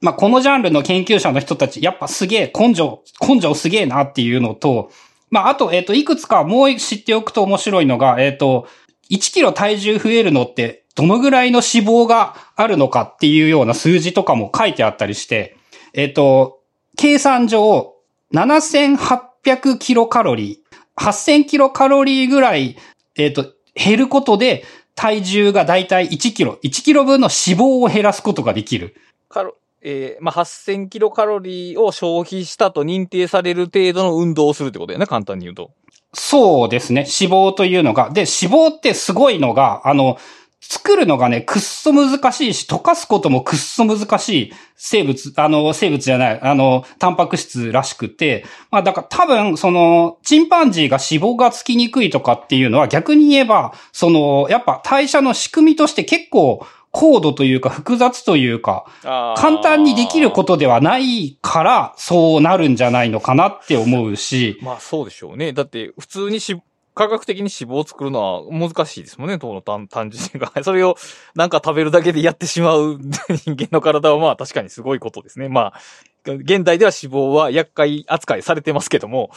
[0.00, 4.90] まあ、このジャンルの研究者の人たち、やっぱすげえ、根性、根性すげえなっていうのと、
[5.30, 8.68] まあ、あと、えっ、と、いくつかもう知っておくと面白いのが、えっ、と、
[9.10, 15.57] 1キロ体重増えるのって、どのぐらいの脂肪があるのかっていうような数字とかも書いてあったりして、
[15.98, 16.60] えっ、と、
[16.96, 17.96] 計算上、
[18.32, 22.76] 7800キロカロリー、8000キロカロリーぐらい、
[23.16, 28.94] えっ、と、減ることで、体重がだいたい1キロ、1キロ分の脂肪を減らすことができる。
[29.28, 35.72] カロ、えー、まあ、8000キロカロリーを消費したと認定される程度の運動をするってことだよね、簡単に言うと。
[36.14, 37.00] そうですね。
[37.00, 38.10] 脂肪というのが。
[38.10, 40.16] で、脂肪ってすごいのが、あの、
[40.60, 64.58] 作るのがね、くっそ難しいし、溶かすこともくっそ難しい生物、あの、生物じゃない、あの、タンパク質らしくて、まあだから多分、その、チンパンジーが脂肪がつきにくいとかっていうのは逆に言えば、その、やっぱ代謝の仕組みとして結構、高度というか複雑というか、簡単にできることではないから、そうなるんじゃないのかなって思うし。
[64.62, 65.52] まあそうでしょうね。
[65.52, 66.56] だって普通にし、
[66.98, 70.52] 科学的に脂肪を作るのは難しいですもんね、糖の単単純が。
[70.64, 70.96] それを
[71.36, 75.46] なんか食べるだけでやってしまう人間の体はまあ確かにすごいことですね。
[75.48, 75.80] まあ、
[76.24, 79.30] 現代では脂肪は厄介扱いされてますけども、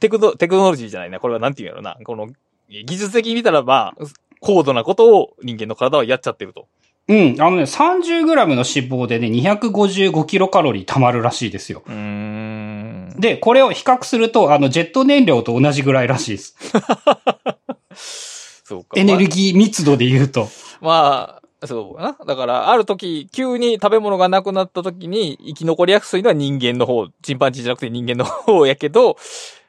[0.00, 1.20] テクノ、テクノロジーじゃないな。
[1.20, 2.02] これはなんて言うんやろな。
[2.02, 2.28] この、
[2.70, 4.04] 技術的に見たらまあ、
[4.40, 6.68] 高度なことを人間の体はやっちゃってると。
[7.08, 7.36] うん。
[7.38, 11.82] あのね、30g の脂肪でね、255キロカロリー溜まるらしいですよ。
[11.86, 12.77] うん。
[13.16, 16.56] で、これを比較すると、あの、ジェット燃料と同じぐらいらしいです。
[18.64, 19.00] そうか。
[19.00, 20.48] エネルギー密度で言うと。
[20.80, 22.16] まあ、そうな。
[22.26, 29.16] だから、ある時、急に食べ物がなくなった時に、生き残りやすいのは人間の方、チンパンジーじゃなくて人間の方やけど、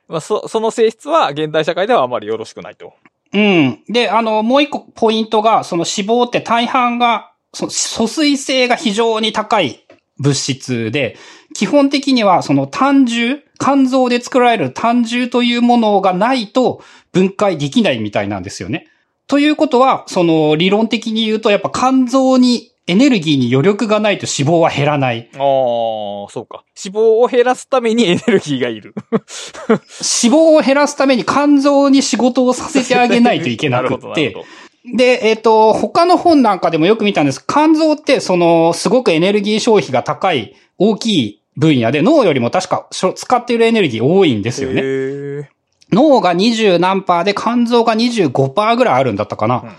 [0.08, 2.94] まあ、そ、その性質は現代社会ではあまりよろしくないと。
[3.34, 3.84] うん。
[3.88, 9.86] で、あの、もう一個ポイントが、その脂肪って大半が、その疎水性が非常に高い
[10.20, 11.18] 物質で、
[11.54, 16.82] 基本的にはその単重、肝臓で作られる単重というものがないと
[17.12, 18.88] 分解できないみたいなんですよね。
[19.28, 25.30] ということは、その理論的に言うと、やっぱ肝臓にエネルギーに余力がないと脂肪は減らない。
[25.34, 26.64] ああ、そうか。
[26.84, 28.96] 脂肪を減らすためにエネルギーがいる。
[29.06, 34.36] 脂肪を減らすために肝臓に仕事をさせてあげないといけなくって。
[34.92, 37.46] で、えっ、ー、と、他の本なんかでもよく見たんです。
[37.46, 45.50] 肝臓って、その、すごくエネルギー消費が高い、大きい分野で、脳よりも確か使っているエネルギー多いんですよね。
[45.92, 49.62] 脳が20何パーで肝臓が25パーぐらいあるんだったかな。
[49.64, 49.72] うん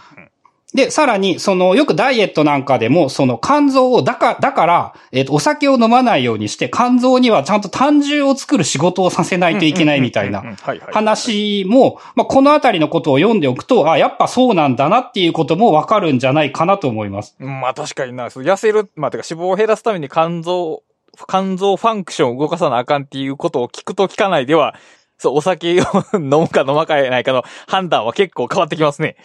[0.73, 10.45] で、さらに、その、よくダイエットなんかでも、その肝臓を、だか、だから、えっ、ー、と、お酒を飲まないようにして、肝臓にはちゃんと単重を作る仕事をさせないといけないみたいな
[10.93, 17.35] 話も、まあ、このあたりのことを読んでおくと、あ、やっぱそうなんだなっていうこともわかるんじゃないかなと思います。
[17.41, 18.29] まあ、確かにな。
[18.29, 20.85] 痩せる、まあ、てか脂肪を減らすために肝臓、
[21.29, 24.75] 肝臓ファンクションを動かさなあかんっていうことを聞くと聞かないでは、
[25.19, 29.17] そう、お酒を飲むか飲まないかの判断は結構変わってきますね。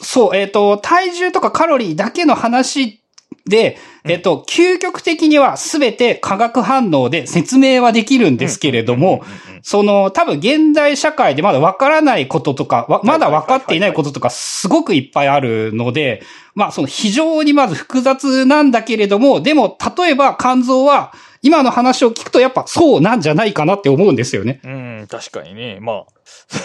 [0.00, 3.02] そう、えっ、ー、と、体重とかカロリーだけの話
[3.46, 9.22] で、えっ、ー、と、究極的には全て化学反応で説明はできるんですけれども、
[9.62, 16.22] その、多分現代社会でまだわからないこととか、まだ分かっていないこととかすごくいっぱいあるので、
[16.54, 24.60] まあ、その非常にまず複雑なんだけれども、でも、例えば肝臓は、今の話を聞くとやっぱそうなんじゃないかなって思うんですよね。
[24.64, 25.78] うん、確かにね。
[25.80, 26.06] まあ、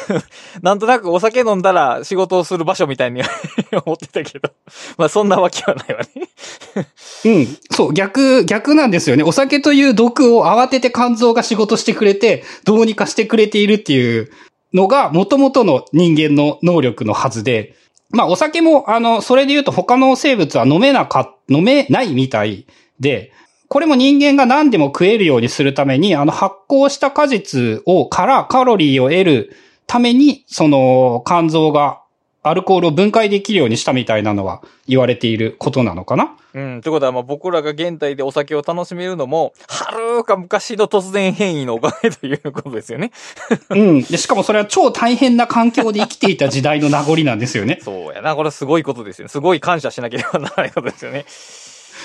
[0.61, 3.21] なんとなくお酒飲んだら仕事をする場所みたいに
[3.85, 4.49] 思ってたけど、
[4.97, 6.87] まあそんなわけはないわね
[7.25, 7.57] うん。
[7.71, 9.23] そう、逆、逆なんですよね。
[9.23, 14.31] お酒という毒を慌てて肝臓が仕事してくれて、どうにかしてくれているっていう
[14.73, 17.75] のが元々の人間の能力のはずで、
[18.09, 22.67] まあお酒も、あの、それで言うと他の生物は飲めなか、飲めないみたい
[22.99, 23.31] で、
[23.73, 29.55] これも人間が何でも食えるようにするために、あの発酵した果実を、からカロリーを得る
[29.87, 32.03] ために、その肝臓が
[32.43, 36.35] アルコールを分解できるようにしたみたいなのは言われていることなのかな？
[36.53, 36.81] うん。
[36.81, 43.11] ということは、まあ僕らが現代でお酒を楽しめるのも、はるか昔の突然変異のおかげということですよね。
[43.71, 44.01] うん。
[44.03, 47.79] で、しかもそれは超大変な環境で生きていた時代の名残なんですよね。
[47.83, 48.35] そうやな。
[48.35, 49.29] これすごいことですよね。
[49.29, 51.25] すごい感謝しなければならないことですよね。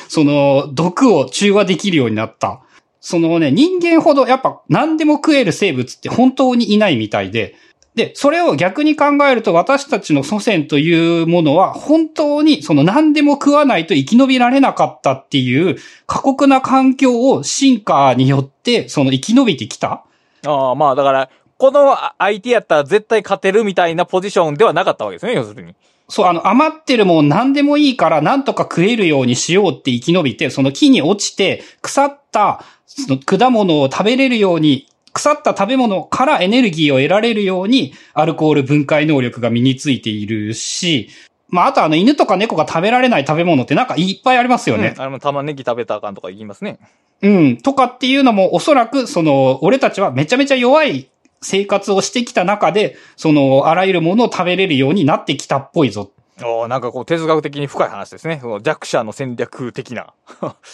[0.09, 2.61] その、毒を中和できるようになった。
[3.01, 7.55] そのね、人間ほどやっぱ何でも食える生物って本当にいないみたいで、
[7.95, 20.05] で、それを逆に考えると私たちの祖先というものは本当にその何でも食わないと生き延びられなかったっていう過酷な環境を進化によってその生き延びてきた
[20.47, 25.75] ああ、まあだから、この相手やったら絶対勝てるみたいなポジションではなかったわけですね、要するに。
[26.09, 41.09] そう、あの、余ってるもん何でもいいから何とか食えるようにしようって生き延びて、その木に落ちて腐ったその果物を食べれるように、腐った食べ物からエネルギーを得られるように、アルコール分解能力が身についているし、
[41.49, 44.95] まあ、あとあの、犬とか猫が食べられない食べ物ってなんかいっぱいありますよね。
[44.97, 46.79] うんあの、玉ねぎ食べたらあかんとか言いますね。
[47.23, 47.57] うん。
[47.57, 51.09] とかっていうのも、おそらく、その、俺たちはめちゃめちゃ弱い
[51.41, 56.11] 生活をしてきた中で、その、あらゆるものを食べれるようになってきたっぽいぞ。
[56.43, 58.39] おーなんかこう哲学的に深い話ですね。
[58.41, 60.13] その弱者の戦略的な。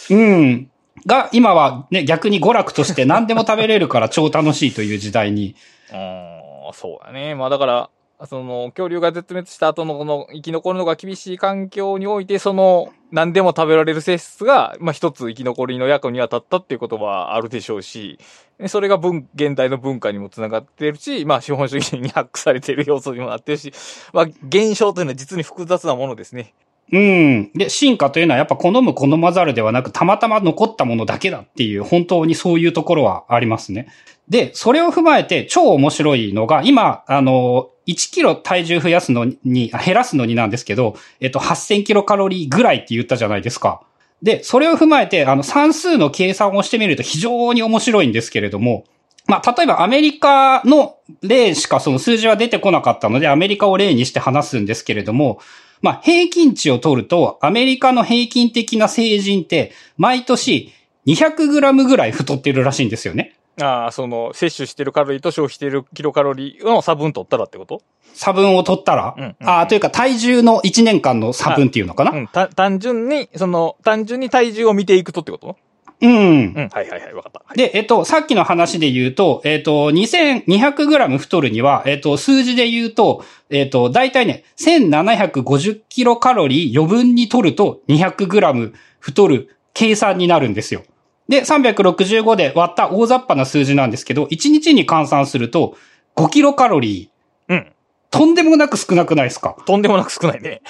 [0.09, 0.69] うん。
[1.05, 5.55] が、今はね、逆に娯楽として何でも食べれるから超楽しいという時代に。
[5.91, 7.35] うーん、そうだね。
[7.35, 7.89] まあだから、
[8.27, 18.19] その、恐竜が絶滅した後のこの生き残るのが厳しい環境において、その、何でも食べられる性質が、まあ一つ生き残りの役には立ったっていうことはあるでしょうし、
[18.67, 23.73] それが文、現代の文化にもつながってるし、まあ資本主義に発掘されている要素にもなってるし、
[24.13, 26.53] まあ現象というのは実に複雑なものですね。
[26.91, 27.51] うん。
[27.53, 33.87] で、進化というのはやっぱ好む好まざるではなく、たまたま残ったものだけだっていう、本当にそういうところはありますね。
[34.29, 43.81] で、それを踏まえて超面白いのが、今、あの、1キロ体重増やすのに、減らすのになんですけど、えっと、8000キロカロリーぐらいって言ったじゃないですか。
[44.21, 48.85] で、それを踏まえて、あの、算数の計算をしてみると非常に面白いんですけれども、
[49.27, 55.39] まあ、例えばアメリカの例しかその数字は出てこなかったので、アメリカを例にして話すんですけれども、
[55.81, 60.73] まあ、平均値を取ると、アメリカの平均的な成人って、毎年
[61.05, 63.34] 200グラムぐらい太ってるらしいんですよね。
[63.61, 67.81] ああ、その、摂取してるカロリーと消費してるキロカロリーの差分取ったらってこと？
[68.13, 75.57] 差分を取ったら、うんうんああ、というか体重の1年間の差分っていうのかな、うん、た、単純に、その、単純に体重を見ていくとってこと？
[76.01, 76.13] うん、う
[76.61, 77.41] ん、はいはいはい、わかった。
[77.45, 77.57] はい。
[77.57, 90.83] で、えっと、さっきの話で言うと、えっと、2200グラム太るには、えっと、数字で言うと、えっと、だいたいね、1750キロカロリー余分に取ると200グラム太る計算になるんですよ。
[91.27, 95.75] で、365で割った大雑把な数字なんですけど、1日に換算すると
[96.15, 97.53] 5キロカロリー。
[97.53, 97.71] うん。
[98.11, 99.57] とんでもなく少なくないですか？
[99.65, 100.61] とんでもなく少ないね。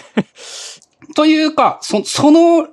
[1.15, 2.69] というか、そ、その、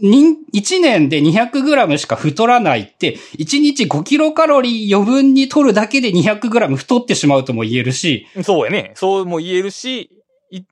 [0.00, 8.92] 人、1年で200グラムしか太らないって、1日5キロカロリー余分に取るだけで200グラム太ってしまうとも言えるし、そうやね。
[8.94, 10.64] そうも言えるし、い、い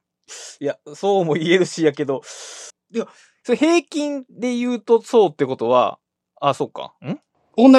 [0.61, 2.23] や、そうも言えるしやけど、
[2.95, 3.09] いや、
[3.43, 5.99] それ平均で言うとそうってことは、
[6.41, 6.93] あ、そうか。
[7.05, 7.19] ん？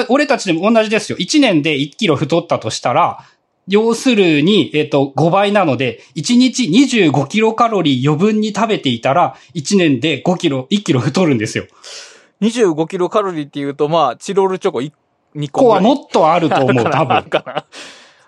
[0.08, 1.18] 俺たちでも同じですよ。
[1.18, 3.24] 1年で1キロ太ったとしたら、
[3.68, 11.66] 要するに、えっ、と、5倍なので、1日25キロカロリー余分に食べていたら、1年で5キロ、1キロ太るんですよ。
[12.40, 14.92] 25キロカロリーって言うと、まあ、チロルチョコ1
[15.36, 15.80] 2個こうは。
[15.80, 17.24] もっとあると思う、 多分。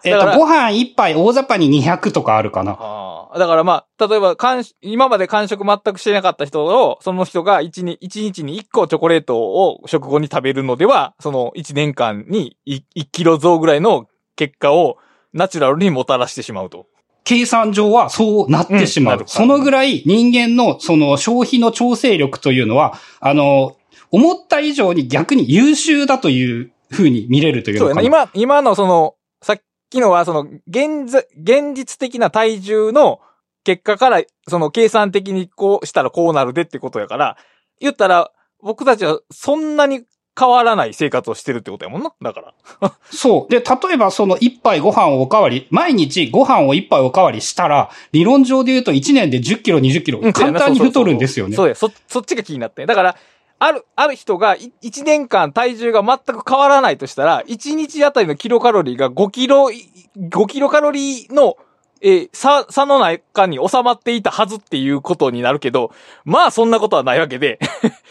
[0.04, 2.76] えっ、と、だからご飯1杯大雑把に200とかあるかな。
[2.78, 3.38] ああ。
[3.38, 14.98] だからまあ、例えば、間今まで間食全くしてなかった人を、その人が1日一日に1個チョコレートを食後に食べるのでは、その1年間に 1, キロ増ぐらいの結果を
[15.32, 16.86] ナチュラルにもたらしてしまうと。
[17.24, 19.20] 計算上はそうなってしまう。
[19.20, 23.76] うんそのぐらい人間のその消費の調整力というのは、あの、
[24.10, 28.02] 思った以上に逆に優秀だという風に見れるというそうやね。
[28.02, 28.22] のかな。
[28.24, 29.60] 今、今のその、さっ
[29.94, 33.20] きのはその、現在、現実的な体重の
[33.64, 37.36] 結果から、その計算的にこうしたらこうなるでってことやから、
[37.80, 38.30] 言ったら、
[38.60, 40.04] 僕たちはそんなに
[40.38, 42.12] 変わらない生活をしてるってことやもんな。
[42.20, 42.40] だか
[42.80, 42.92] ら。
[43.10, 43.52] そう。
[43.52, 51.56] で、例えばその一杯ご飯をおかわり、毎日ご飯を一杯おかわりしたら、理論上で言うと1年で10キロ、20キロ、簡単に太るんですよね。
[51.56, 52.84] そうや、そ、そっちが気になって。
[52.86, 53.16] だから、
[53.58, 59.70] ある、ある人が1年間体重が全く変わらないとしたら、1日あたりのキロカロリーが5キロ、
[60.16, 61.56] 5キロカロリーの、
[62.00, 65.92] えー差、差の中に収まっていたはずっていうことになるけど、
[66.24, 67.58] まあそんなことはないわけで、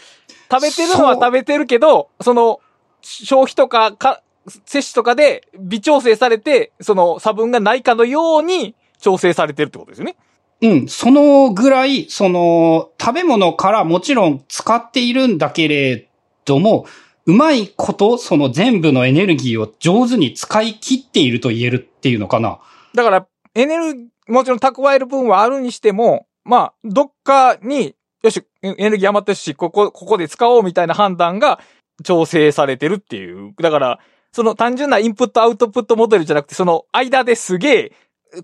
[0.50, 2.60] 食べてるのは食べてるけど、その、
[3.02, 4.22] 消費とか、か、
[4.66, 10.16] 摂取とかで微調整されて、その差分がないかのように調整されてるってことですよね。
[10.62, 16.08] うん、そのぐらい、その、食べ物からもちろん使っているんだけれ
[16.44, 16.86] ども、
[17.26, 22.60] うまいこと、その全部のエネルギーを上手に使い切っていると言えるっていうのかな。
[22.94, 31.60] だから、エネルギー、もちろん蓄える分はあるにしても、まあ、どっかに、よし、エネルギー余ってるし、ここ、ここで使おうみたいな判断が
[32.02, 33.54] 調整されてるっていう。
[33.60, 34.00] だから、
[34.32, 37.92] その単純なインプットアウトプットモデルじゃなくて、その間ですげえ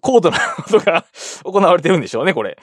[0.01, 1.05] 高度なことが
[1.45, 2.59] 行われてるんでしょうね、これ。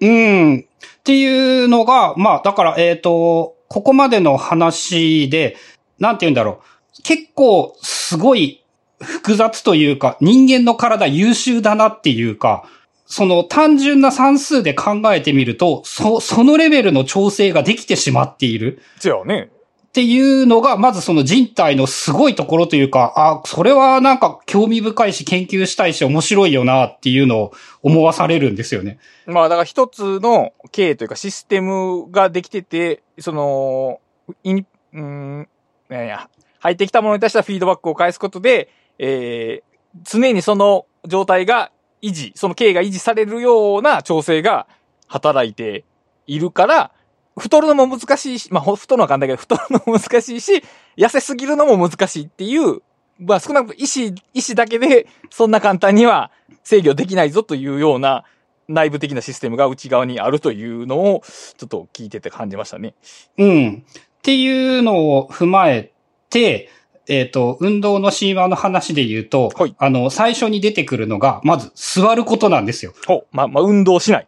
[0.00, 0.58] うん。
[0.58, 5.56] っていうのが、まあ、だから、えっ、と、ここまでの話で、
[5.98, 6.60] なんて言うんだろ
[6.98, 7.02] う。
[7.02, 8.64] 結構、すごい
[9.00, 12.64] 複雑というか、人間の体優秀だなっていうか、
[13.06, 18.82] その単純な算数で考えてみると、そ、そのレベルの調整ができてしまっている。
[18.98, 19.50] じゃあね。
[19.96, 28.98] っていうのが、まずその人体のすごいところというか、あ、それはなんか興味深いし研究したいし面白いよなっていうのを思わされるんですよね。
[29.24, 34.00] まあだから一つの経営というかシステムができてて、その、
[34.44, 35.48] イン、うーん、
[35.88, 36.28] なんや、
[36.58, 38.68] 入ってきたものに対してはフィードバックを返すことで、
[38.98, 41.72] えー、常にその状態が
[42.02, 44.66] 維持、その経営が維持されるような調整が
[45.06, 45.86] 働いて
[46.26, 46.92] いるから、
[47.38, 50.62] 太るのも難しいし、まあ、ほ太るのは簡単だけど、太るのも難しいし、
[50.96, 52.80] 痩せすぎるのも難しいっていう、
[53.18, 56.30] まあ少なくとも意思、意思だけで、そんな簡単には
[56.64, 58.24] 制御できないぞというような
[58.68, 61.22] 内部的なシステムが内側にあるというのを、
[61.56, 62.94] ちょっと聞いてて感じましたね。
[63.38, 63.84] うん。
[63.86, 65.92] っていうのを踏まえ
[66.30, 66.70] て、
[67.08, 72.94] えっ、と、運動の神話の話で言うと、はいあの、最初に出てくるのが、まず座ることなんですよ。
[73.06, 74.26] ほまあ、まあ、運動しない。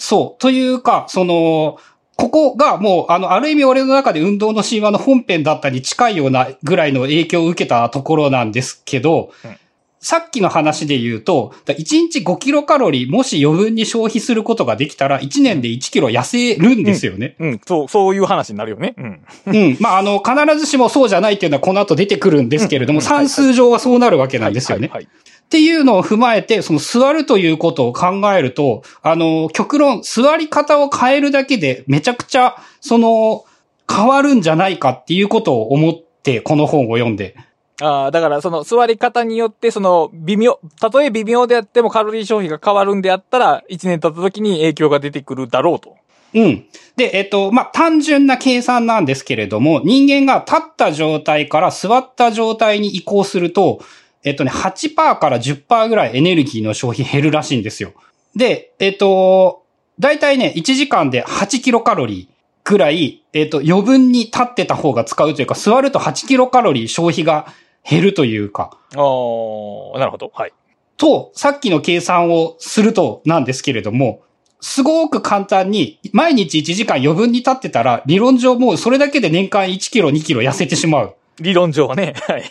[0.00, 0.40] そう。
[0.40, 1.78] というか、その、
[2.16, 9.56] ここがもう、あの、ある意味俺の中で運動の神話の本編だったに近いようなぐらいの影響を受けたところなんですけど、うん
[10.02, 17.36] さっきの話で言うと、だ1日5キロカロリーもし余分に消費することができたら、1年で1キロ痩せるんですよね。
[17.38, 18.94] うん、そう、そういう話になるよね。
[18.96, 19.20] うん。
[19.44, 19.76] うん。
[19.78, 24.88] まあ、あの、必ずしもそうじゃないっていうのはこの後出てくるんですけれども、うんうん算数上はそうなるわけなんですよね。
[24.88, 25.08] はいはい
[25.50, 33.44] っていうのを踏まえて、その座るということを考えると、あの、極論、座り方を変えるだけでめちゃくちゃ、その、
[33.92, 37.34] 変わるんじゃないかっていうことを思って、この本を読んで。
[37.82, 45.96] ああ、だからその座り方によって、その微妙、たとえ微妙であってもカロリー消費が変わるんであったら、1年経った時に影響が出てくるだろうと。
[46.32, 46.64] うん。
[46.94, 53.80] で、えっと、まあ、単純な計算なんですけれども、人間が立った状態から座った状態に移行すると、
[54.24, 57.92] えっとね、8%から10%ぐらいエネルギーの消費減るらしいんですよ。
[58.36, 59.64] で、えっと、
[59.98, 67.46] だいたいね、1時間で8キロカロリーぐらい、えっと、余分に立ってた方が使うというか、座ると8キロカロリー消費が
[67.88, 70.30] 減るというか、ああ、なるほど。
[70.34, 70.52] はい。
[70.96, 74.22] と、さっきの計算をするとなんですけれども、
[74.60, 81.16] すごく簡単に、毎日1時間余分に立ってたら、理論上もうそれだけで年間1キロ、2キロ痩せてしまう。
[81.40, 82.14] 理論上はね。
[82.26, 82.44] はい。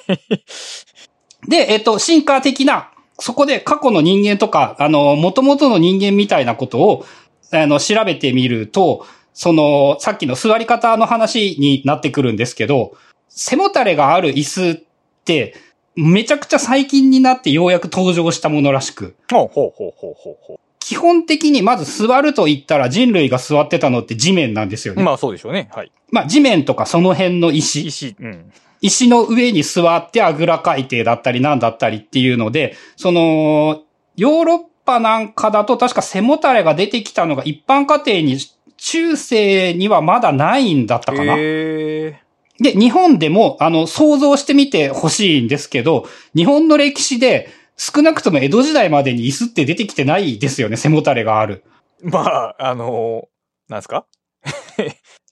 [1.48, 7.06] で、えっと、進化的な、そこで過去の人間とか、あの、元々の人間みたいなことを、
[7.52, 12.96] あの、調べてみると、その、さっきの座り方の話になってくるんですけど、
[13.30, 14.84] 背もたれがある椅子っ
[15.24, 15.56] て、
[15.96, 24.98] めちゃくちゃ最近になってようやく登場したものらしく、ほうほうほうほうほうほ基本的にまず座ると言ったら人類が座ってたのって地面なんですよう。
[24.98, 25.04] ね。
[25.04, 25.70] まあそうでしょうね。
[25.72, 25.92] はい。
[26.10, 28.52] まあ地面とかその辺の石、石、うん。
[28.82, 33.84] 石の上に座ってあぐら海底だったりなんだったりっていうので、その、
[34.16, 38.38] ヨーロッパなんかだと確か背もたれが出てきたのが一般家庭に、
[38.78, 41.36] 中世にはまだないんだったかな。
[41.38, 42.22] へ
[42.62, 51.64] で、日本でも、あの、想像してみてほしいんですけど、日本の歴史で少なくとも江戸時代までに椅子って出てきてないですよね、背もたれがある。
[52.04, 54.06] ーまあ、あのーなんですか？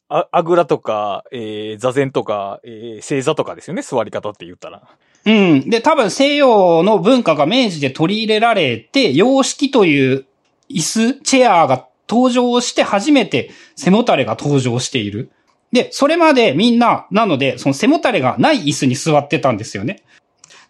[0.10, 3.82] あ、ぐらとか、えー、座禅とか、えー、正座とかですよね。
[3.82, 4.84] 座り方って言ったら。
[5.26, 5.70] うん。
[5.70, 10.26] で、多分西洋の文化が明治で取り入れられて、洋式という
[10.70, 15.32] 椅子、チェアが登場して初めて背もたれが登場している。
[15.74, 20.04] で、それまでみんな、なので、その背もたれがない椅子に座ってたんですよね。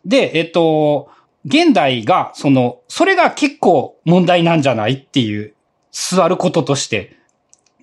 [0.04, 1.10] で、えっと、
[1.46, 5.54] 現代が、その、それが結構問題なんじゃないっていう、
[5.92, 7.17] 座ることとして。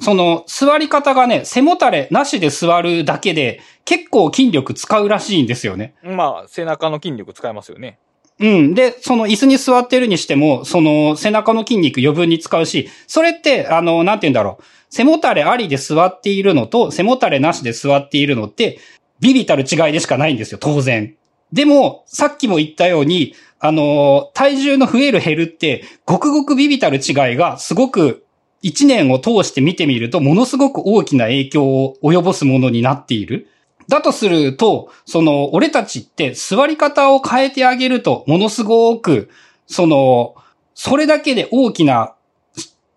[0.00, 5.94] その、座り方がね、背もたれなしで座るだけで、結構筋力使うらしいんですよね。
[6.02, 7.98] まあ、背中の筋力使えますよね。
[8.40, 8.74] うん。
[8.74, 14.64] で、その椅子に座ってるにしても、その背中の筋肉余分に使うし、それって、あの、なんて言うんだろう。
[14.90, 18.78] 背もたれありで座っているのと、背もたれなしで座っているのって、
[19.20, 21.14] ビビたる違いでしかないんですよ、当然。
[21.52, 28.23] でも、さっきも言ったように、あの、体重の増える減るって、ごくごくビビたる違いが、すごく、
[28.64, 33.50] 一年を通して見てみると、ものすごく大きな影響を及ぼすものになっている。
[33.88, 39.28] だとすると、その、俺たちって座り方を変えてあげると、ものすごく、
[39.66, 40.34] その、
[40.74, 42.14] それだけで大きな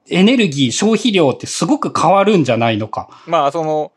[0.09, 3.09] エネルギー消費量ってすごく変わるんじゃないのか。
[3.25, 3.91] まあ、その、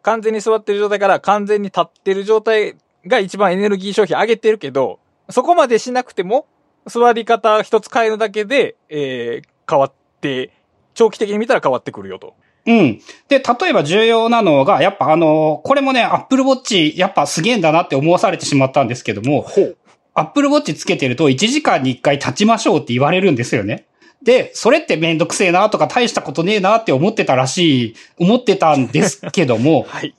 [0.00, 2.76] 完全に座ってる状態から完全に立ってる状態
[3.06, 6.46] が一番エネルギー消費上げてるけど、そこまでしなくても、
[6.86, 9.92] 座り方一つ変えるだけで、えー、変わっ
[10.22, 10.50] て、
[10.94, 12.34] 長期的に見たら変わってくるよと。
[12.66, 13.00] うん。
[13.28, 19.76] で、例えば重要なのが、やっぱあの、これもね、Apple Watch やっぱすげえんだなって思わされてしまったんですけども、ほう。
[20.14, 23.86] Apple Watch つけてると1時間に1回立ちましょうって言われるんですよね。
[24.22, 30.14] で、それってめんどくせえなとか大したことねえなって思ってたらしい、思ってたんですけども、 はい。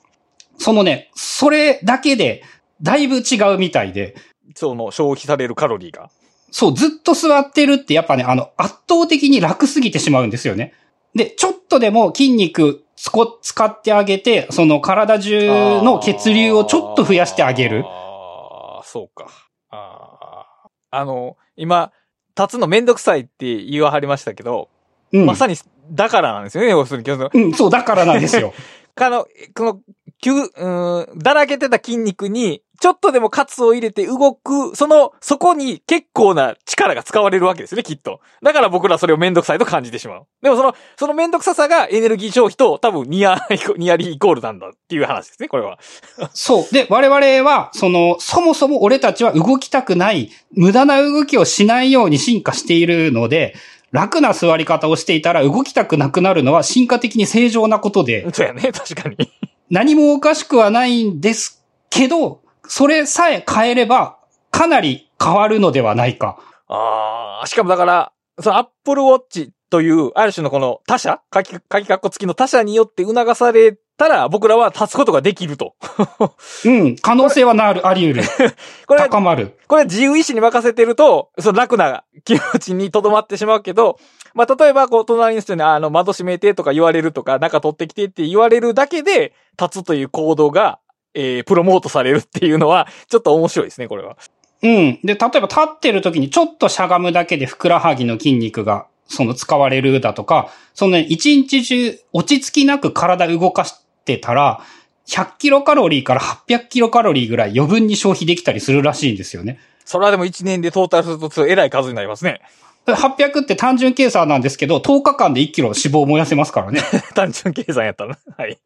[0.57, 2.43] そのね、それだけで
[2.81, 4.15] だいぶ違うみたいで、
[4.55, 6.09] その消費されるカロリーが。
[6.55, 10.73] そう、ずっと座ってるってやっぱね、あの、圧倒的に楽すぎてしまうんですよね。
[11.13, 15.49] で、ちょっとでも筋肉つこ、使ってあげて、その体中
[15.81, 17.83] の血流をちょっと増やしてあげる。
[17.85, 19.27] ああ、そうか。
[19.69, 20.45] あ
[20.91, 20.97] あ。
[20.97, 21.91] あの、今、
[22.39, 24.69] 立つのめんどくさいって言わはりましたけど、
[25.11, 25.25] うん。
[25.25, 25.57] まさに、
[25.91, 27.11] だからなんですよね、要するに。
[27.11, 28.53] うん、そう、だからなんですよ。
[28.95, 29.81] あの、この、
[30.21, 38.19] 急、うーん、だらけてた筋肉に、ちょっとでもカツを入れて動く、その、そこに結構な力が使われるわけですね、きっと。
[38.43, 40.27] だから僕らそれをめんどくさいと感じてしまう。
[40.41, 43.37] でもその、そのめんどくささがエネルギー消費と多分ニア、
[43.77, 45.79] ニアリーイコールなんだっていう話ですね、これは。
[46.33, 46.73] そう。
[46.73, 53.55] で、我々は、その、そもそも俺たちは動きたくない、無駄な動きをしないように進化しているので、
[53.95, 59.31] 楽な座り方をしていたら動きたくなくなるのは進化的に正常なことで、 そうやね、確かに。
[59.69, 64.17] 何もおかしくはないんですけど、それさえ変えれば、
[64.51, 66.37] かなり変わるのではないか。
[66.67, 75.75] ああ、しかもだから、その Apple Watch という、ある種のこの他社、書き、書き括弧付きの他社によって促されたら、僕らは立つことができると。
[76.65, 78.55] うん、可能性はなる、あり得る。
[78.87, 79.57] これ、高まる。
[79.67, 83.99] これ自由意志に任せてると、その楽な気持ちに留まってしまうけど、
[84.33, 90.79] まあ、例えば、こう、隣の人に、あの、窓閉めてとか言われるとか、中取ってきてって言われるだけで、立つという行動が、
[91.15, 94.17] えー、プロモートされるっていうのは、 ちょっと面白いですね、これは。
[94.61, 94.99] うん。
[95.03, 104.61] で、例えば立ってる時にちょっとしゃがむだけでふくらはぎの筋肉が、その使われるだとか、そのね、一日中落ち着きなく体動かしてたら、
[105.07, 109.59] 100キロカロリーから800キロカロリーぐらい余分に消費できたりするらしいんですよね。
[109.85, 112.41] それはでも1年でトータルすると、えらい数になりますね。
[112.87, 116.81] 800って単純計算なんですけど、10日間で1キロ脂肪を燃やせますからね。
[117.15, 118.17] 単純計算やったな。
[118.37, 118.57] はい。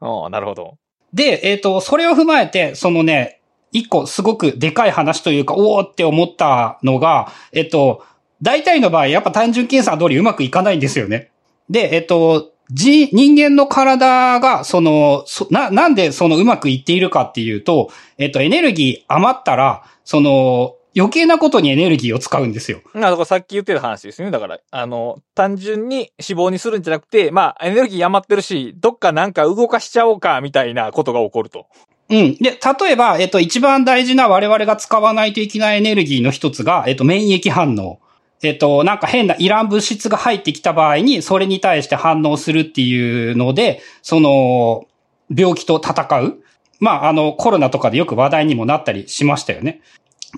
[0.00, 0.78] ああ、なるほど。
[1.12, 3.40] で、えっ、と、それを踏まえて、そのね、
[3.70, 8.04] 一個すごくでかい話というか、おおって思ったのが、えっ、と、
[8.42, 11.30] 大体の場合、やっぱ単純計算通りうまくいかないんですよね。
[11.70, 22.80] で、えっ、と、じ、人間の体が、その、そな、なんでそのうまくいっているかっていうと、えっ、と、エネルギー余ったら、その、余計なことにエネルギーを使うんですよ。
[22.94, 24.32] なるほど、さっき言ってた話ですよね。
[24.32, 31.66] だから、あの、単純に脂肪にするんじゃなくて、まあ、エネルギー余ってるし、どっかなんか動かしちゃおうか、みたいなことが起こると。
[32.10, 32.34] うん。
[32.36, 38.00] で、例えば、えっと、一番大事な我々が使わないといけないエネルギーの一つが、えっと、免疫反応。
[38.42, 44.86] えっと、なんか変ないらん物質が入ってきた場合に、それに対して反応するっていうので、その、
[45.34, 46.42] 病気と戦う。
[46.80, 49.80] まあ、あの、コロナとかでよく話題にもなったりしましたよね。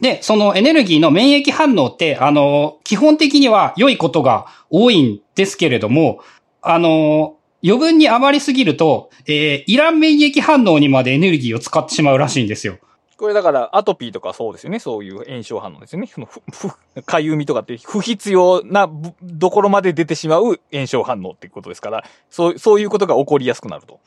[0.00, 6.20] で、そのエネルギーの免疫反応って、あの、基本的には良いことが多いんですけれども、
[6.62, 12.78] あの、余分に余りすぎると、えー、イラン免疫反応にまでエネルギーを使ってしまうらしいんですよ。
[13.16, 14.80] これだから、アトピーとかそうですよね。
[14.80, 16.08] そういう炎症反応ですよね。
[16.08, 16.42] その、ふ、
[17.06, 18.90] かゆみとかって不必要な、
[19.22, 24.00] どころまで出てしまう炎症反応っていうことですから、そう、そういうことが起こりやすくなると。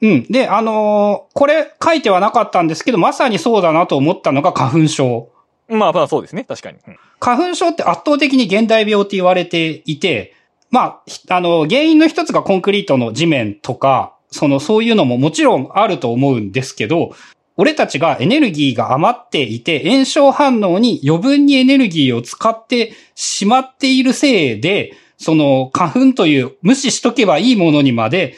[0.00, 0.22] うん。
[0.24, 5.28] で、あのーこれ書いてはなかったんですけど、まさにそうだなと思ったのが花粉症。
[5.68, 6.44] まあまあそうですね。
[6.44, 6.78] 確かに。
[6.86, 10.34] うん花粉症って圧倒的に現代病って言われていて、
[10.70, 17.14] まあ、ひあの、原因の一つがコンクリートの地面とか、その、そういうのももちろんあると思うんですけど、
[17.56, 28.34] 俺たちがエネルギーが余っていて、炎症反応に余分にエネルギーを使ってしまっているせいで、その花粉という無視しとけばいいものにまで、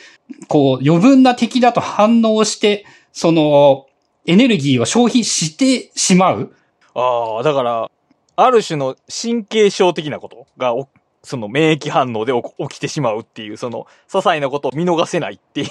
[0.49, 3.87] こう余分な敵だと反応して、その
[4.27, 6.53] エネルギーを消費してしまう。
[6.95, 7.91] ああ、だから、
[8.37, 10.89] ある種の神経症的なことがお、
[11.22, 15.66] その免疫反応で起起きてしまうっていう、その、些細なことを見逃せないってい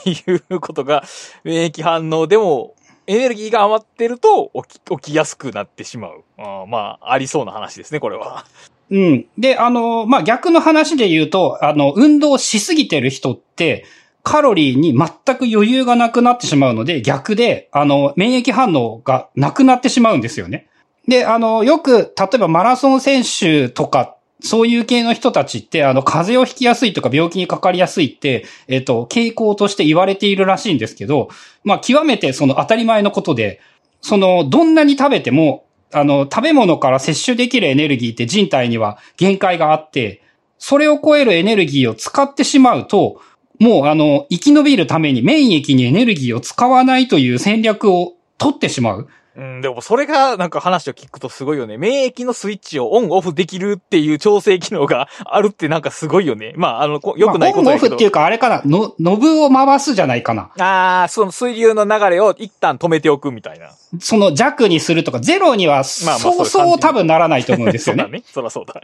[0.51, 1.03] うことが、
[1.43, 2.75] 免疫反応でも、
[3.07, 6.23] エネルギーが余ってると起き、起きやすくなってしまう。
[6.37, 8.45] あーまあ、ありそうな話ですね、これは。
[8.89, 9.25] うん。
[9.37, 13.85] で、あの、まあ、逆の話で言うと、あの、運動しすぎてる人って、
[14.25, 20.67] カロリーに全く余裕がなくなってしまうので、逆で、あの、免疫反応がなくなってしまうんですよね。
[21.07, 31.29] で、あの、よく、例えばマラソン選手とか、そういう系の人たちって、あの、風邪をひきやすいとか病気にかかりやすいって、えっと、傾向として言われているらしいんですけど、
[31.63, 33.61] まあ、極めてその当たり前のことで、
[34.01, 40.23] その、どんなに食べても、あの、食べ物から摂取できるエネルギーって人体には限界があって、
[40.57, 43.21] それを超えるエネルギーを使ってしまうと、
[43.59, 49.07] もうあの、生き延びるために免疫にエネルギーを使わないという戦略を取ってしまう。
[49.37, 51.77] うん、でもそれがなんか話を聞くとすごいよね。
[51.77, 56.53] 免疫のスイッチをオンオフできるっていう調整機能があるってなんかすごいよね。
[56.55, 57.79] まあ、あの、こ良くないことまあオンオ。
[57.79, 60.51] フっていうか、あれかな、の、ノブを回すじゃないかな。
[60.57, 63.71] ああ、その水流の流れを一旦止めておくみたいな。
[63.99, 68.03] その弱にするとか、ゼロには、まあまあそうそう多分ならないと思うんですよね。
[68.07, 68.23] そうだね。
[68.33, 68.81] そらそうだ。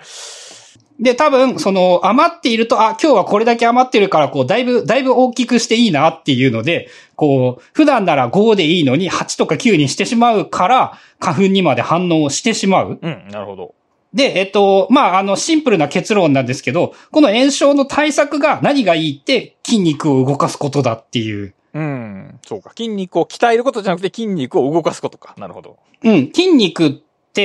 [1.01, 12.99] で、多分、その、余っていると、あ、今日はこれだけ余ってるから、こう、だいぶ、だいぶ大きくしていいなっていうので、こう、普段なら5でいいのに8とか9にしてしまうから、花粉にまで反応してしまう。
[13.01, 13.73] うん、なるほど。
[14.13, 21.55] で、えっと、まあ、あの、シンプルな結論なんですけど、この炎症の対策が何がいいって、筋肉を動かすことだっていう。
[21.73, 22.73] うん、そうか。
[22.77, 25.33] 筋肉を鍛えることじゃなくて筋肉を動かすことか。
[25.37, 25.77] なるほど。
[26.03, 27.01] うん、筋肉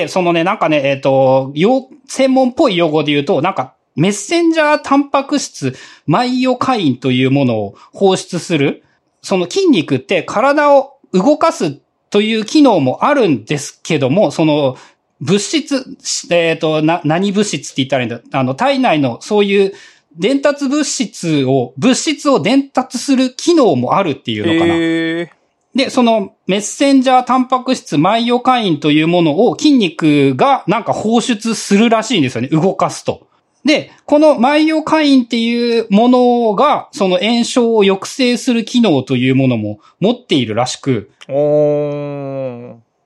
[0.09, 5.75] そのね、なんかね、えっ、と、よ、専門っぽい用語で言うと、なんか、メッセンジャータンパク質、
[6.07, 8.85] マイオカインというものを放出する。
[9.23, 11.81] その筋肉って体を動かす
[12.11, 14.77] という機能もあるんですけども、その、
[15.21, 15.97] 物質、
[16.31, 19.73] えっ、と、な、何物質って言ったらいいんだあの、体内のそういう
[20.19, 24.75] 伝達物質を、物質を伝達する機能もあるっていうのかな。
[24.75, 25.33] へえ。
[25.77, 32.49] で、そのメッセンジャータンパク質マイオカインというものを筋肉がなんか放出するらしいんですよね。
[32.49, 33.29] 動かすと。
[33.63, 41.11] で、このマイオカインっていうものが、その炎症を抑制する機能というものも持っているらしく。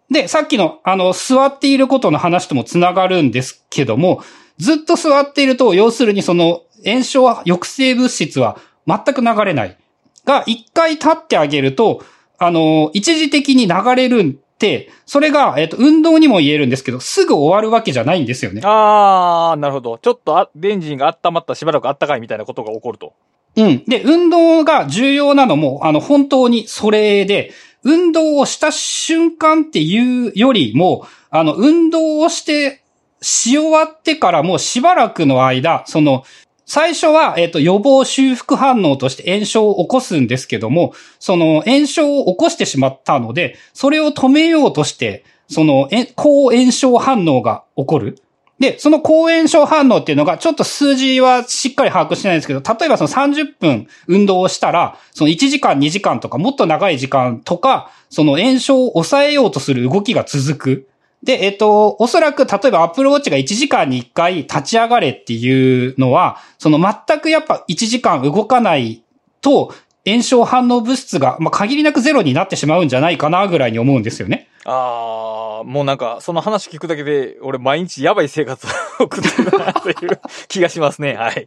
[0.09, 4.23] で、さっきの、あの、座っていることの話ともつながるんですけども、
[4.59, 9.77] ずっと座っていると、要するにその、炎症抑制物質は全く流れない。
[10.25, 12.05] が、一回立ってあげると、
[12.43, 18.63] あの、一時的に流れるって、それが、えっと、運動にも言えるんですけど、すぐ終わるわけじゃないんですよね。
[18.65, 19.99] あー、なるほど。
[19.99, 23.13] ちょっとあ、ベンジンが温まったしばらく暖かいみたいなことが起こると。
[23.57, 23.85] うん。
[23.87, 27.53] で、運動が重要なのも、あの、本当にそれで、
[27.85, 32.83] 運動をした瞬間っていうよりも、あの、運動をして、
[33.21, 36.25] し終わってからもしばらくの間、その、
[36.71, 48.23] 最初は、えっ、と、予防修復反応として炎症を起こすんですけども、その炎症を起こしてしまったので、それを止めようとして、その、え抗炎症反応が起こる。
[48.61, 60.90] で、その抗炎症反応っていうのが、ちょっと数字はしっかり把握してないんですけど、例えばその30分運動をしたら、その1時間2時間とかもっと長い時間とか、その炎症を抑えようとする動きが続く。
[61.23, 69.03] で、えっと、おそらく、例えば Apple Watch が1時間に1回立ち上がれっていうのは、その全くやっぱ1時間動かない
[69.41, 69.75] と、
[70.07, 74.49] 炎症反応物質が、まあ、限りなくゼロになってしまうんじゃないかなぐらいに思うんですよね。
[74.65, 78.67] あー、もうなんか、その話聞くだけで、俺毎日やばい生活
[78.99, 81.15] を送ってるな、という気がしますね。
[81.15, 81.47] はい。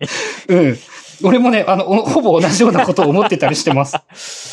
[0.49, 0.78] うん。
[1.24, 3.97] 俺もね、あの、おほぼ同じようなことを思ってたりしてます。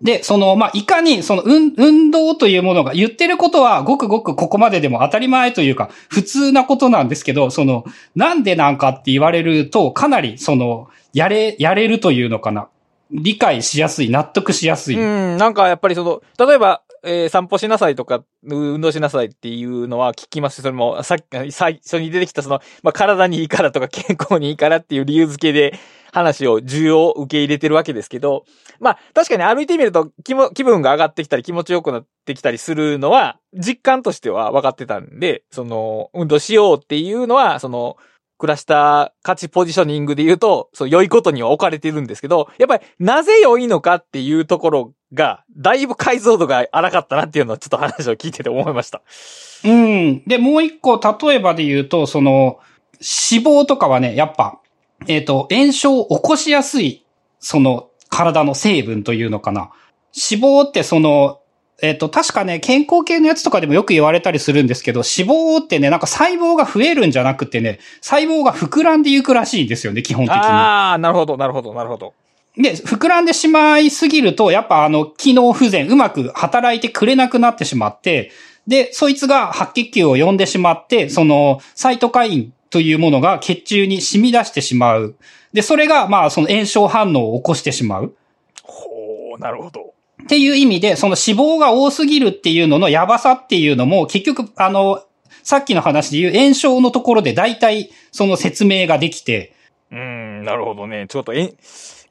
[0.00, 7.84] で、その、まあ、いかに、その、運、運動というものが言ってることは、ごくごくここまででも当たり前というか、普通なことなんですけど、その、
[8.14, 12.68] なんでなんかって言われると、かなり、その、やれ、やれるというのかな。
[13.10, 14.96] 理解しやすい、納得しやすい。
[14.96, 25.78] うん、なんかやっぱりその、例えば、えー散歩しなさいとか、運動しなさいっていうのは聞きますしそれも、さっき、最初に出てきたその、まあ、体にいいからとか健康にいいからっていう理由付けで
[26.12, 28.44] 話を、重要を受け入れてるわけですけど、
[28.80, 37.96] まあ、確かに歩いてみると気も、気分が上がってきたり気持ちよくなってきたりするのは、実感としては分かってたんで、その、運動しようっていうのは、その、
[38.38, 49.02] クラスター価値ポジショニングで言うと、そう、良いことには置かれてるんですけど、やっぱりなぜ良いのかっていうところが、だいぶ解像度が荒かったなっていうのはちょっと話を聞いてて思いました。
[49.64, 50.22] うん。
[50.24, 52.60] で、もう一個、例えばで言うと、その、
[53.00, 54.60] 脂肪とかはね、やっぱ、
[55.08, 57.04] えっ、と、炎症を起こしやすい、
[57.40, 59.70] その、体の成分というのかな。
[60.30, 61.40] 脂肪ってその、
[61.80, 65.28] えっ、と、確かね、健康系のやつとかでもよく言われたりするんですけど、脂
[65.58, 70.40] 肪ってね、なんか細胞が増えるんじゃなくてね、細胞が膨らんでいくらしいんですよね、基本的に。
[70.40, 72.12] ああ、なるほど、なるほど、なるほど。
[72.56, 78.32] で、膨らんでしまいすぎると、やっぱあの、機能不全、うまく働いてくれなくなってしまって、
[78.66, 85.16] で、そいつが白血球を呼んでしまって、その、サイトカインというものが血中に染み出してしまう。
[85.52, 88.14] で、それが、まあ、その炎症反応を起こしてしまう。
[88.62, 89.94] ほう、なるほど。
[90.22, 95.02] っていう意味で、その脂肪が多すぎるっていうののやばさっていうのも、結局、あの、
[95.42, 99.54] さっきの話で言う炎症のところで大体その説明ができて、
[99.90, 101.06] うん、なるほどね。
[101.08, 101.48] ちょっと、炎、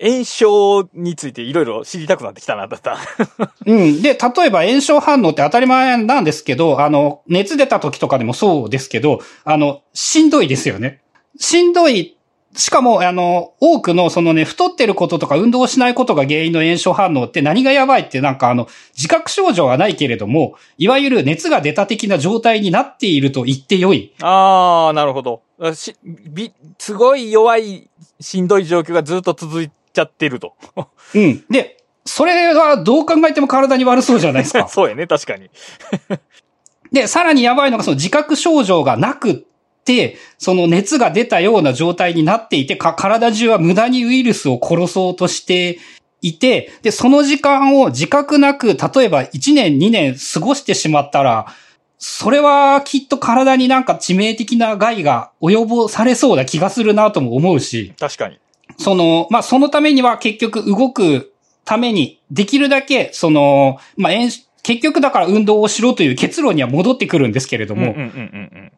[0.02, 2.98] 炎症についていろいろ知りたくなってきたな、だった。
[3.66, 4.02] うん。
[4.02, 11.02] で、例えば炎症反応って当たり前なんですけど、あの、熱出た時とかでもそうですけど、あの、しんどいですよね。
[11.38, 12.17] しんどい
[12.56, 24.14] しかも、あの、多くの、そのね、太ってることとか運動しないことが原因の炎症反応って何がやばいってなんかあの、自覚症状はないけれども、いわゆる熱が出た的な状態になっていると言ってよい。
[24.22, 25.42] あー、なるほど。
[25.74, 27.90] し、び、すごい弱い、
[28.20, 30.54] しんどい状況がずっと続いちゃってると。
[31.14, 31.44] うん。
[31.50, 34.68] で、それはどう考えても体に悪そうじゃないですか。
[34.70, 35.50] そうやね、確かに。
[36.92, 39.47] で、さらにやばいのがその自覚症状がなくって、
[40.38, 45.80] その熱が出たような状態になっていて、か、体中は無駄にウイルスを殺そうとして
[46.22, 48.74] いて、で、その時間を自覚なく、例
[49.06, 51.48] えば1年2年過ごしてしまったら、
[52.00, 58.40] それはきっと体になんか致命的な害が及ぼされそうな気がするなとも思うし、確かに。
[58.78, 61.34] その、まあ、そのためには結局動く
[61.66, 64.30] ために、できるだけ、その、まあ、炎
[64.64, 68.72] 結局だから運動をしろという結論には戻ってくるんですけれども、うんうんうんうん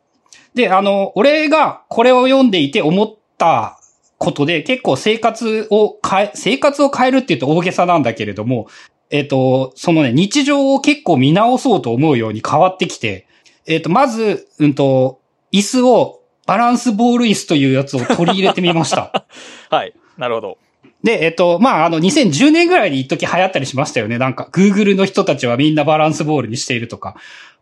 [0.53, 3.79] で、あの、俺がこれを読んでいて思った
[4.17, 8.67] ことで、結構生活を変え、生活を変えるって言うと大げさなんだけれども、
[9.09, 13.27] えっ、と、そのね、日常を結構見直そうと思うように変わってきて、
[13.65, 15.21] えっ、と、まず、うんと、
[15.51, 19.25] 椅子を、バランスボール椅子というやつを取り入れてみました。
[19.69, 19.93] はい。
[20.17, 20.57] なるほど。
[21.03, 24.17] で、えっと、まあ、あの、2010年ぐらいに一時流行ったりしましたよね。
[24.17, 27.15] なんか、Google の人たちはみんなバランスボールにしているとか。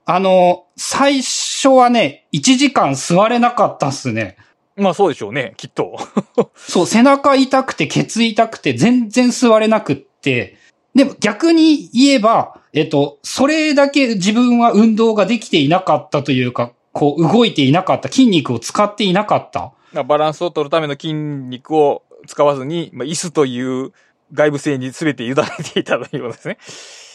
[0.06, 1.28] あの、最初
[1.66, 4.38] はね、1時間座れなかったっすね。
[4.76, 5.98] まあそうでしょうね、きっと。
[6.56, 10.58] そう、背中痛くて、ケツ痛くて、全然座れなくって。
[10.94, 19.74] でも逆に言えば、えっと、それだけ自分は運動ができていなかったというか、こう動いていなかった、筋肉を使っていなかった。
[20.04, 23.94] バランスを取るための筋肉を使わずに、まあ、椅子という
[24.34, 25.36] 外部性に全て委ね
[25.74, 26.58] ていたということですね。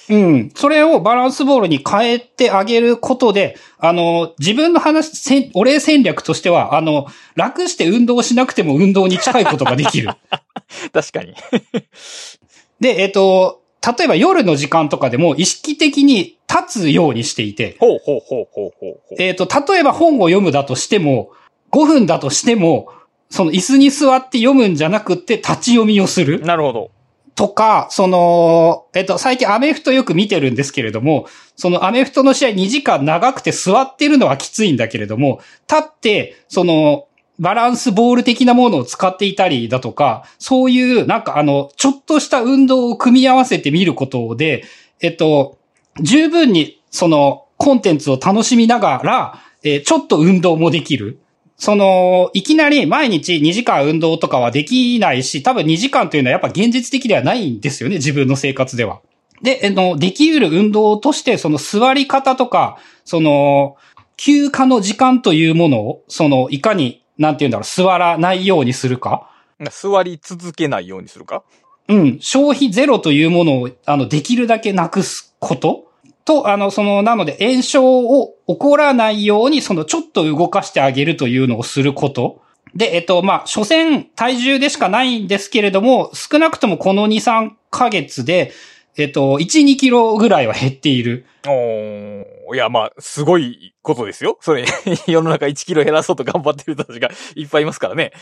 [0.09, 0.51] うん。
[0.55, 10.11] それをバランスボールに変えてあげることで、あの、自分の話、お礼戦略としては、あの、楽して運動しなくても運動に近いことができる。
[10.93, 11.35] 確かに。
[12.81, 13.63] で、えっと、
[13.99, 19.15] 例えば夜の時間とかでも意識的に立つようにしていて、ほうほうほうほうほう。
[19.19, 21.31] えっと、例えば本を読むだとしても、
[21.73, 22.93] 5分だとしても、
[23.31, 26.43] その椅子に座って読むんじゃなくって立ち読みをする。
[26.43, 26.91] なるほど。
[27.35, 31.26] とか、その、えっと、最近アメフトよく見てるんですけれども、
[31.57, 37.07] そのアメフトの試合2時間長くて座ってるのはきついんだけれども、立って、その、
[37.39, 44.64] バランスボール的なものを使っていたりだとか、そういう、なんかあの、ちょっとした運動を組み合わせてみることで、
[45.01, 45.59] えっと、
[46.01, 51.22] 十分に、その、コンテンツを楽しみながら、えーちょっと運動もできる。
[51.63, 59.01] その、いきなり毎日2時間運動とかはできないし、多分2時間というのはやっぱ現実的ではないんですよね、自分の生活では。
[59.43, 63.77] で、あの、できうる運動として、その座り方とか、その、
[64.17, 69.31] 休暇の時間というものを、その、いかに、なんて言うんだろう、座らないようにするか。
[69.71, 71.45] 座り続けないようにするか？
[71.87, 75.91] うん、消費ゼロというものを、あの、できるだけなくすこと
[76.25, 82.43] と、あの、その、なので、炎症を起こらないように、その、ちょっと動かしてあげるというのをすること。
[82.75, 88.53] で、えっと、まあ、所詮、体重でしかないんですけれども、少なくともこの2、3ヶ月で、
[88.97, 91.27] えっと、1、2キロぐらいは減っている。
[91.47, 94.39] おーいや、まあ、すごいことですよ。
[94.41, 94.64] それ、
[95.07, 98.12] 世の中1キロ減らそうと頑張ってる人たちが いっぱいいますからね。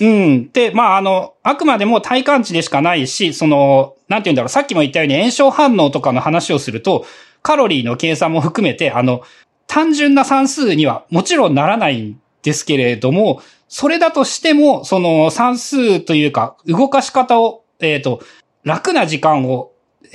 [0.00, 0.50] うん。
[0.52, 7.06] で、まあ、あの、あくまでも体感値でしかないし、その、なんて言うんだろう、さっきも言ったように炎症反応とかの話をすると、
[7.44, 9.22] カロリーの計算も含めて、あの、
[9.66, 18.22] 単純な算数にはもちろんならないんですけれども、それだとしても、その算数というか、動かし方を、えっ、と、
[18.64, 19.72] 楽な時間を、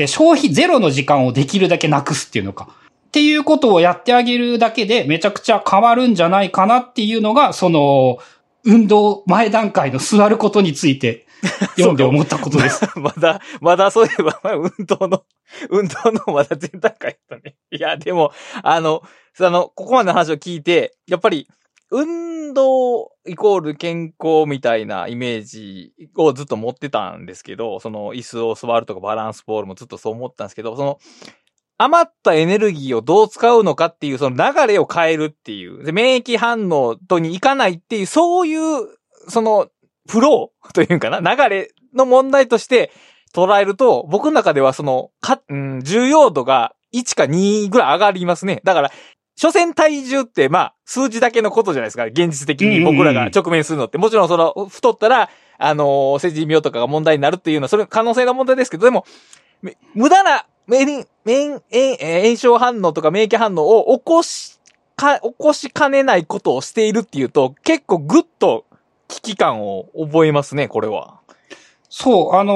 [0.07, 2.67] 消費ゼロの時間をできるだけなくすっていうのか。
[3.07, 8.17] っていうことをやってあげるだけでめちゃくちゃ変わるんじゃないかなっていうのが、その、
[8.63, 11.27] 運動前段階の座ることについて
[11.77, 12.87] 読んで思ったことです。
[12.99, 15.23] まだ、まだそういえば、まあ運動の、
[15.69, 17.55] 運動のまだ前段階だったね。
[17.71, 18.31] いや、でも、
[18.63, 19.01] あの、
[19.39, 21.47] あの、ここまでの話を聞いて、やっぱり、
[21.91, 30.99] 運動イコール健康みたいなイメージをずっと持ってたんですけど、その椅子を座るとかバランスボールもずっとそう思ったんですけど、その、
[31.79, 38.87] 余ったエネルギーをどう使うのかっていう、その流れを変えるっていう、で免疫反応とにいかないっていう、そういう、
[39.29, 39.69] その、
[40.09, 42.91] フローというんかな流れの問題として
[43.33, 48.61] 捉えると、僕の中ではその、か、うん、重要度が1か2ぐらい上がりますね。
[48.63, 48.91] だから、
[49.35, 52.05] 所詮体重って、まあ、数字だけのことじゃないですか。
[52.05, 53.97] 現実的に僕らが直面するのって。
[53.97, 59.05] もちろんその、太ったら、あのー、成人病とかが問題になるっていうのは、それ可能性の問題ですけど、でも、
[59.61, 64.59] め無駄な、免、免、えー炎症反応とか免疫反応を起こし、
[64.95, 68.65] か、起こしかねないことをしているっていうと、結構ぐっと
[69.09, 71.19] 危機感を覚えますね、これは。
[71.89, 72.55] そう、あのー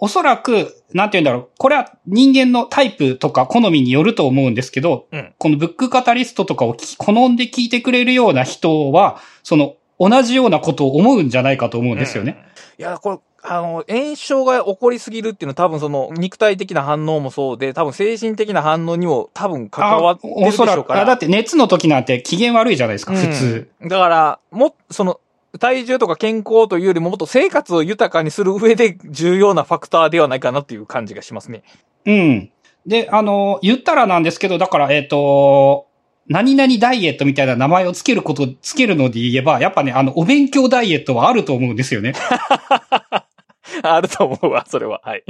[0.00, 1.48] おそらく、なんて言うんだろう。
[1.58, 12.36] これは人間のタイプとか好みによると思うんですけど、うんこのブックカタリストとかを好んで聞いてくれるような人は、その、同じようなことを思うんじゃないかと思うんですよね。
[12.78, 12.84] うん。
[12.84, 21.02] いや、これ、あの、炎症が起こりすぎるっていうのは多分その肉体的な反応もそうで、多分精神的な反応にも多分関わってるでおそらく、しょうから。
[21.02, 23.70] あだって熱の時なんて機嫌悪いじゃないですか、普通。
[23.80, 25.20] うんだから、も、その、
[25.58, 31.62] 体重とか健康というよりももっと生活を豊かにする上で重要なファクターではないかなっていう感じがしますね。
[32.04, 32.50] うん。
[32.86, 35.86] で、あの、言ったらなんですけど、だから、えっ、と、
[36.26, 42.12] 何々ダイエットみたいな名前をつけること、つけるので言えば、やっぱね、あの、お勉強ダイエットはあると思うんですよね。
[43.82, 45.00] あると思うわ、それは。
[45.04, 45.24] はい。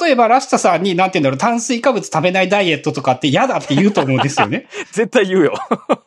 [0.00, 4.68] 例えば、ラシタさんに、なんて言うんだろう、炭水化物食べないダイエットとかって嫌だって言うと思うんですよね。
[4.92, 5.54] 絶対言うよ。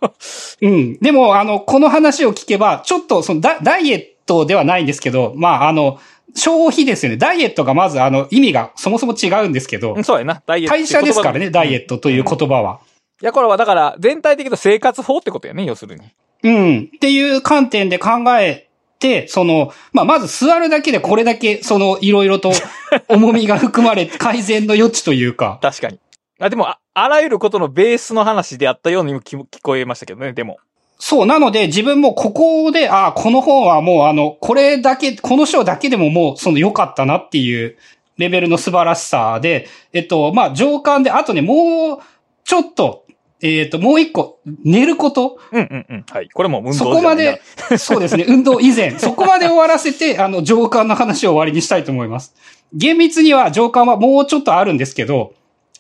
[0.62, 0.98] うん。
[1.00, 6.00] でも、あの、この話を聞けば、ちょっと、そのダ、ダイエットではないんですけど、まあ、あの、
[6.36, 7.18] 消費ですよね。
[7.18, 10.74] ダイエットがまず、あの、意味がそもそも違うんですけどうん、そうやな、ダイエット。
[10.74, 12.80] 代謝ですからね、ダイエットという言葉は。
[13.22, 16.06] いや、これはだから、全体的な生活法ってことやね、要するに。
[16.44, 16.90] うん。
[16.96, 18.10] っていう観点で考
[18.40, 18.68] え
[19.00, 22.52] て、その、まあ、まず座るだけでこれだけ、その、いろいろと
[23.08, 25.60] 重みが含まれ、改善の余地というか。
[25.62, 26.00] 確かに。
[26.40, 30.58] あ、でもあ、あらゆることのベースの話であったようにも聞聞こえましたけどね、でも。
[30.98, 37.78] そう、なので自分もここで、あこの本はもうあの、これだけ、この章だけでももう、その良かったなっていう
[38.18, 42.00] レベルの素晴らしさで、えっと、まあ、上巻で、あとね、もう、
[42.44, 43.05] ちょっと、
[43.42, 45.40] えっと、もう一個、寝ること？
[45.52, 46.06] うんうんうん。
[46.10, 46.30] はい。
[46.30, 47.42] これも運動そこまで、
[47.78, 52.34] そうですね、運動以前、そこまで終わらせて、あの、上巻の話を終わりにしたいと思います。
[52.74, 55.34] 厳密には上巻はもうちょっとあるんですけど、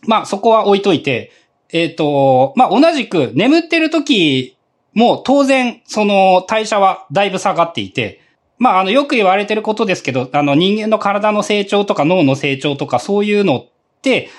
[0.03, 1.31] まあそこは置いといて、
[1.71, 4.57] えっ、と、まあ同じく眠ってる時
[4.93, 8.21] も当然、その代謝はだいぶ下がっていて、
[8.57, 13.74] まああのよく言われてることですけど、あの人間の体の成長とか脳の成長とかそういうのって、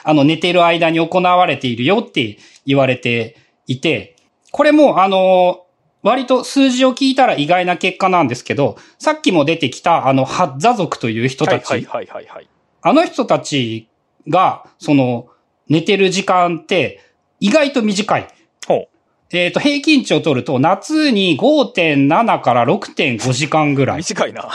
[0.05, 3.37] あの寝てる間に行われているよって言われて
[3.67, 4.17] いて、
[4.53, 5.67] これもあの、
[6.03, 12.49] 割と数字を聞いたら意外な結果なんですけど、さっきも出てきたあのハッザ族という人たち、はいはいはいはいはい。
[12.83, 13.89] あの人たち
[14.29, 15.29] が、その、
[15.69, 17.01] 寝てる時間って
[17.41, 18.29] 意外と短い。
[18.67, 18.89] ほう。
[19.33, 23.97] えっ、と、平均値を取ると、夏に5.7から6.5時間ぐらい。
[23.99, 24.49] 短いな。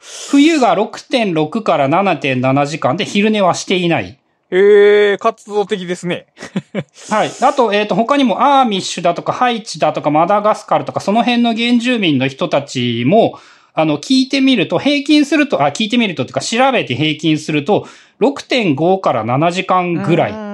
[0.00, 4.18] 冬が6.6から7.7時間で昼寝はしていない。
[4.50, 6.26] ええ、活動的ですね。
[7.10, 7.30] はい。
[7.42, 13.38] あと、えっ、と、他にもアーミッシュだとか、ハイチだとか、マダガスカルとか、その辺の原住民の人たちも、
[13.74, 17.86] あの、聞いてみると、平均すると、あ、聞いてみるとっていうか、調べて平均すると、
[18.20, 20.47] 6.5から7時間ぐらい。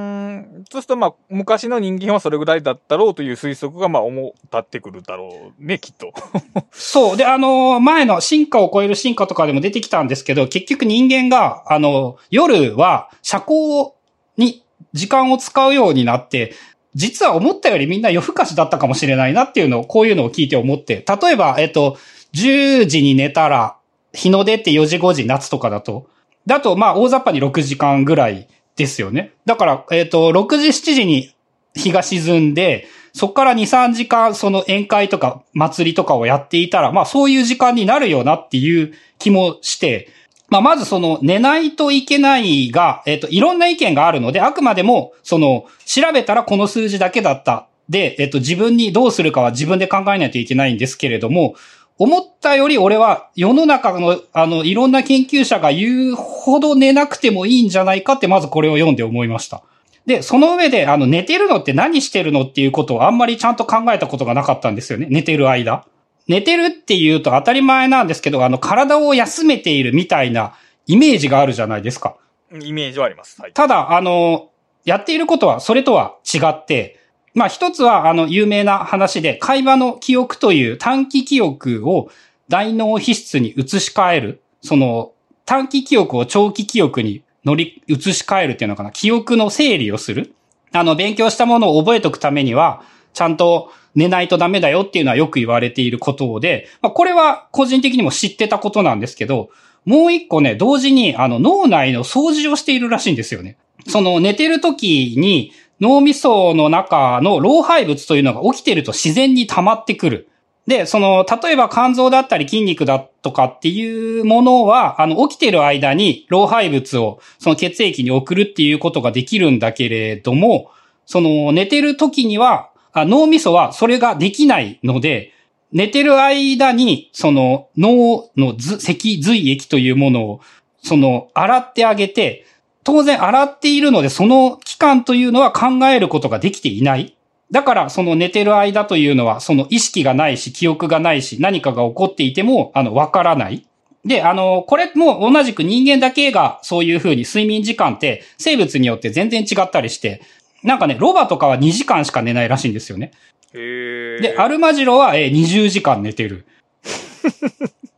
[0.74, 0.80] うーん。
[0.80, 6.12] そうするとまあ、昔の人間はそれぐらいだったろうという推測がまあ、思立ってくるだろうね、きっと。
[6.72, 7.16] そう。
[7.16, 13.92] で、あの、前の進化を超える進化とかでも出てきたんですけど、結局人間が、あの、夜は社交
[14.36, 16.52] に時間を使うようになって、
[16.94, 21.98] 実は思ったよりみんな夜更かしだったかもしれないなっていうのを、こういうのを聞いて思って、例えば、えっと、
[22.34, 23.76] 10時に寝たら、
[24.12, 26.06] 日の出って4時5時夏とかだと、
[26.46, 29.32] だと、まあ、大雑把に6時間ぐらいですよね。
[29.46, 31.34] だから、えっと、6時7時に
[31.74, 40.08] 日が沈んで、そこから2、3時間、その宴会とか祭りとかをやっていたら、まあそういう時間になるよなっていう気もして、
[40.48, 47.68] まあまずその寝ないといけないが、えっ、と、いろんな意見があるので、あくまでも、その、調べたらこの数字だけだった。
[47.88, 51.54] で、えっ、と、自分にどうするかは自分で考えないといけないんですけれども、
[51.98, 59.62] 思ったより俺は世の中の、あの、いろんな研究者が言うほど寝なくてもいいんじゃないかって、まずこれを読んで思いました。
[60.06, 65.06] で、その上で、あの、寝てるのって何してるのっていうことをあんまりちゃんと考えたことがなかったんですよね。
[65.08, 65.86] 寝てる間。
[66.26, 70.54] 寝てるっていうと当たり前なんですけど、あの、体を休めているみたいな
[70.86, 72.16] イメージがあるじゃないですか。
[72.52, 73.40] イメージはあります。
[73.40, 73.52] はい。
[73.52, 74.50] ただ、あの、
[74.84, 76.98] やっていることはそれとは違って、
[77.34, 82.10] まあ一つはあの有名な話で会話の記憶という短期記憶を
[82.48, 84.42] 大脳皮質に移し替える。
[84.62, 85.12] その
[85.44, 88.90] 短期記憶を長期記憶に乗り、移し替えるっていうのかな。
[88.90, 90.34] 記憶の整理をする。
[90.72, 92.82] あの勉強したものを覚えておくためには、
[93.12, 99.50] ちゃんと寝ないとダメだよっていうのはよく言われていることで、まあこれは個人的にも知ってたことなんですけど、
[99.84, 103.56] もう一個ね、同時にあの脳内の掃除をしているらしいんですよね。
[103.86, 110.28] その寝てる時に脳みその中の老廃物というのが起きてると自然に溜まってくる。
[110.66, 120.70] で、その、例えば肝臓だったり筋肉だとかっていうものは、あの、起きてる間に老廃物をその血液に送るっていうことができるんだけれども、
[121.06, 125.32] その寝てる時には、脳みそはそれができないので、
[125.72, 130.40] 寝てる間に、その脳の脊髄液というものを、
[130.82, 132.46] その洗ってあげて、
[132.84, 137.16] 当然洗っているので、その期間というのは考えることができていない。
[137.50, 143.64] だから、その寝てる間というのは、その意識がないし、記憶がないし、何かが起こっていても、あの、わからない。
[144.04, 150.20] で、あの、これも同じく人間だけがそういう風に睡眠時間って生物によって全然違ったりして、
[150.62, 153.12] なんかね、ロバとかは2時間しか寝ないらしいんですよね。
[153.54, 156.46] へで、アルマジロはえー20時間寝てる。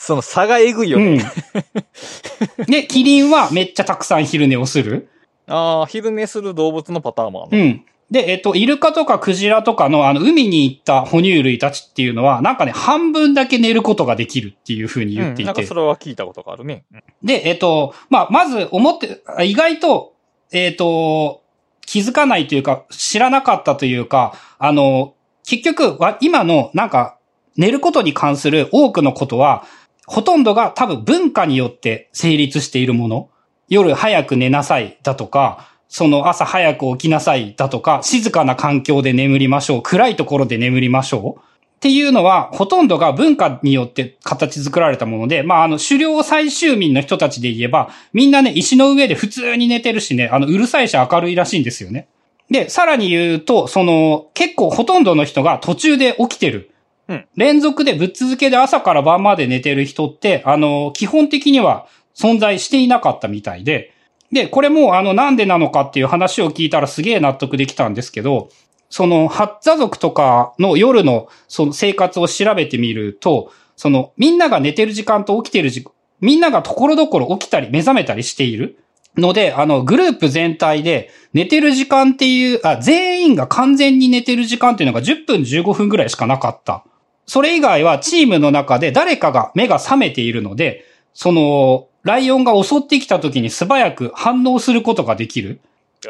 [0.00, 1.22] その差がえぐいよね。
[2.58, 2.64] うん。
[2.64, 5.10] で、 キリンはめっちゃたくさん昼寝をする。
[5.46, 7.64] ああ、昼寝する動物のパターンもあうるの。
[7.66, 7.84] ん。
[8.10, 15.42] で、えっと、イルカとかクジラとかのあの、海に行った哺乳類たちっていうのは、なんかね、半分だけ寝ることができるっていう風に言っていて。
[15.42, 16.84] うんなんかそれは聞いたことがあるね。
[16.94, 20.14] うんで、えっと、まあ、まず思って、あ意外と、
[20.50, 21.42] えっと、
[21.84, 25.12] 気づかないというか、知らなかったというか、あの、
[25.46, 27.18] 結局、わ今の、なんか、
[27.58, 29.66] 寝ることに関する多くのことは、
[30.10, 33.30] ほとんどが多分文化によって成立しているもの。
[33.68, 39.82] 夜早く寝なさいだとか、その朝早く起きなさいだとか、静かな環境で眠りましょう。
[39.82, 41.40] 暗いところで眠りましょう。
[41.40, 52.08] っていうのは、ほとんどが文化によって形作られたもので、まあ、あの、狩猟採集民の人たちで言えば、みんなね、石の上で普通に寝てるしね、あの、うるさいし明るいらしいんですよね。
[52.50, 56.69] で、さらに言うと、その、結構ほとんどの人が途中で起きてる。
[57.36, 63.92] 連続でぶっ続けで朝から晩まで寝てる人って、あの、基本的には存在していなかったみたいで、
[64.32, 68.48] で、これも、あの、なんでなのかっていう話を聞いたらすげえ納得できたんですけど、
[68.88, 78.78] その、ハッザ族とかの夜の、その生活を調べてみると、その、みんなが寝てる時間と起きてる時間、みんながところどころ起きたり目覚めたりしている
[79.16, 86.84] ので、あの、グループ全体で寝てる時間っていう、あ、全員が完全に寝てる時間っていうのが10分15分ぐらいしかなかった。
[87.30, 95.60] それ以外はチームの中で誰かが目が覚めているので、その、ライオンが襲ってきた時に素早く反応することができる。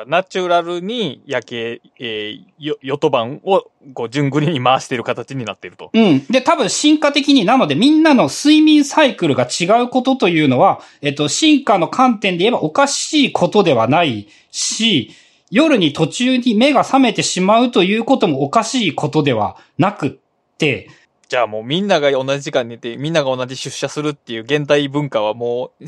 [0.06, 5.90] ナチュラルに夜景、えー、よ、ヨトバンを、こう、順繰りに回している形になっていると。
[5.92, 6.24] うん。
[6.30, 15.10] で、多分進化的に、なのでみんなの睡眠サイクルが違うことというのは、えっと、進化の観点で言えばおかしいことではないし、
[15.50, 20.10] 夜に途中に目が覚めてしまうということもおかしいことではなくっ
[20.56, 20.88] て、
[21.30, 25.84] じゃあもうみんなが同じ時間に寝て、みんなが同じ出社するっていう現代文化はもう、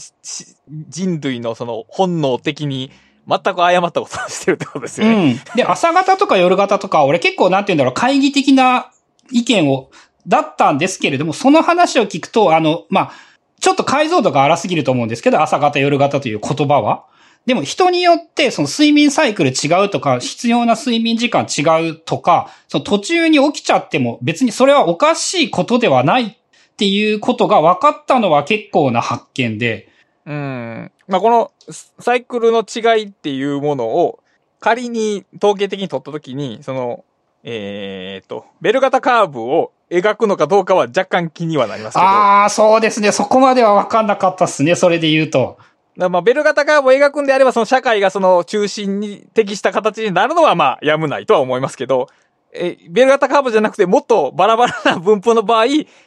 [0.88, 2.92] 人類のその本能的に
[3.26, 5.32] 全く誤ったことをしてるってことですよね。
[5.32, 5.40] うん。
[5.56, 8.92] で、朝方とか夜方とか、俺結構なんて言うんだろう、会議的な
[9.32, 9.90] 意見を、
[10.28, 13.12] だったんですけれども、その話を聞くと、あの、まあ、
[13.58, 17.06] ちょっと解像度が荒すぎると思うんですけど、朝方夜方という言葉は。
[17.46, 26.36] でも人によってその睡眠サイクル違うとか、必要な睡眠時間違うとか、その途中に起きちゃっても別にそれはおかしいことではないっ
[26.76, 29.88] ていうことが分かったのは結構な発見で、
[30.24, 30.92] うん。
[31.08, 31.52] まあ、この
[31.98, 34.20] サイクルの違いっていうものを
[34.60, 37.04] 仮に統計的に取ったときに、その、
[37.42, 42.04] えーっと、ベル型カーブを描くのかどうかは若干気にはなりますけど。
[42.06, 43.10] ああ、そうですね。
[43.10, 44.76] そこまでは分かんなかったっすね。
[44.76, 45.58] それで言うと。
[45.96, 52.08] まあ、ベル型カーブを描くんであれば、その社会がその中心に適した形になるのはまあ、やむないとは思いますけど、
[52.54, 55.64] え、ベル型カーブじゃなくて、もっとバラバラな分布の場合、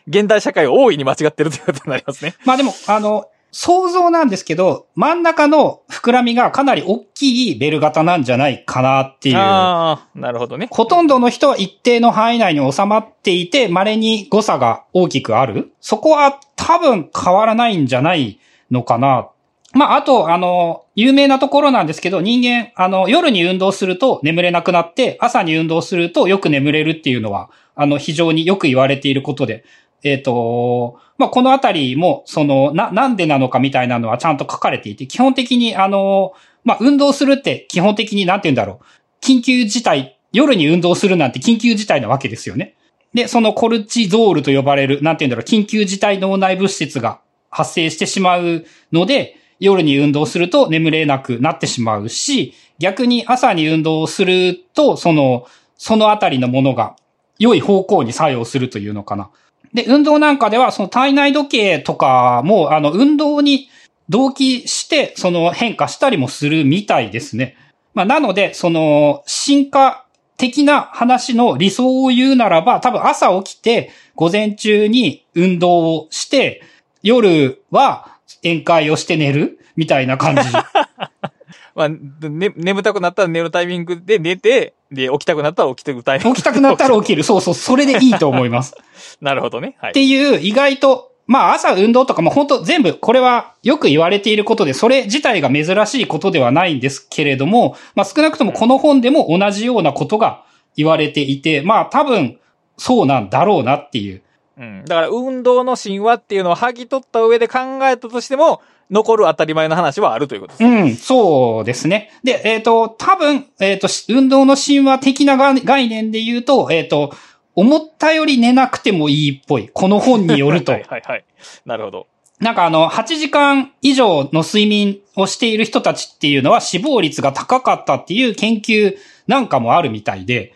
[0.07, 2.35] 現代社会は大いに間違ってるということになりますね。
[2.45, 9.37] まあでも、あの、想像なんですけど、真ん中の膨らみがかなり大きいベル型なんじゃないかなっていう。
[9.37, 10.67] ああ、なるほどね。
[10.69, 15.71] ほとんどの人は一定の範囲内に収まっていて、稀に誤差が大きくある。
[15.79, 18.39] そこは多分変わらないんじゃない
[18.69, 19.29] のかな。
[19.75, 29.65] まあ、あと、あの、有名なところなんですけど、人間、あの、夜に運動すると眠れなくなって、朝に運動するとよく眠れるっていうのは、あの、非常によく言われていることで、
[30.01, 36.31] えっ、と、まあ、このあたりも、その、な、なんでなのかみたいなのはちゃんと書かれていて、基本的に、あの、
[36.63, 38.85] まあ、運動するって基本的になんて言うんだろう。
[39.21, 42.75] 緊急事態、夜に運動するなんて緊急事態なわけですよね。
[43.13, 47.19] で、そのコルチゾールと呼ばれる、なんて言うんだろう、緊急事態脳内物質が
[47.49, 56.95] 発生してしまうので、夜に運動すると眠れなくなってしまうし、逆に朝に運動すると、その、そのあたりのものが
[57.39, 59.29] 良い方向に作用するというのかな。
[59.73, 63.69] で、運動なんかでは、その体内時計とかも、あの、運動に
[64.09, 67.57] 同期して、その変化したりもするみたいですね。
[67.93, 70.05] まあ、なので、その、進化
[70.37, 76.61] 的な話の理想を言うならば、多分朝起きて、午前中に運動をして、
[77.03, 78.14] 夜は
[78.45, 80.41] 宴会をして寝るみたいな感じ。
[81.75, 87.23] まあ、ね、眠たくなったら寝るタイミングで寝て、で、起きたくなったら起きてるタイミング起きたくなったら起きる。
[87.23, 88.75] そうそう、それでいいと思います。
[89.19, 89.75] なるほどね。
[89.79, 89.91] はい。
[89.91, 100.43] っていう、意外と、まあ朝運動とかも本当全部、これはよく言われていることで、それ自体が珍しいことではないんですけれども、まあ少なくともこの本でも同じようなことが
[100.77, 102.39] 言われていて、まあ多分、
[102.77, 104.21] そうなんだろうなっていう。
[104.57, 104.85] うん。
[104.85, 108.61] だから、運動の神話っていうのを剥ぎ取った上で考えたとしても、
[108.91, 110.63] 残る当たり前の話はあるということです。
[110.63, 112.11] うん、そうですね。
[112.23, 117.13] で、えっ、と、多分、えっ、と、し運動の神話的なが概念で言うと、えっ、と、
[117.55, 119.69] 思ったより寝なくてもいいっぽい。
[119.73, 120.77] この本によると は。
[120.77, 121.25] いはいはい。
[121.65, 122.07] なるほど。
[122.39, 130.54] なんかあの、8時間以上の睡眠をしている人たちっていうのは死亡率が高かったっていう研究なんかもあるみたいで、まあ、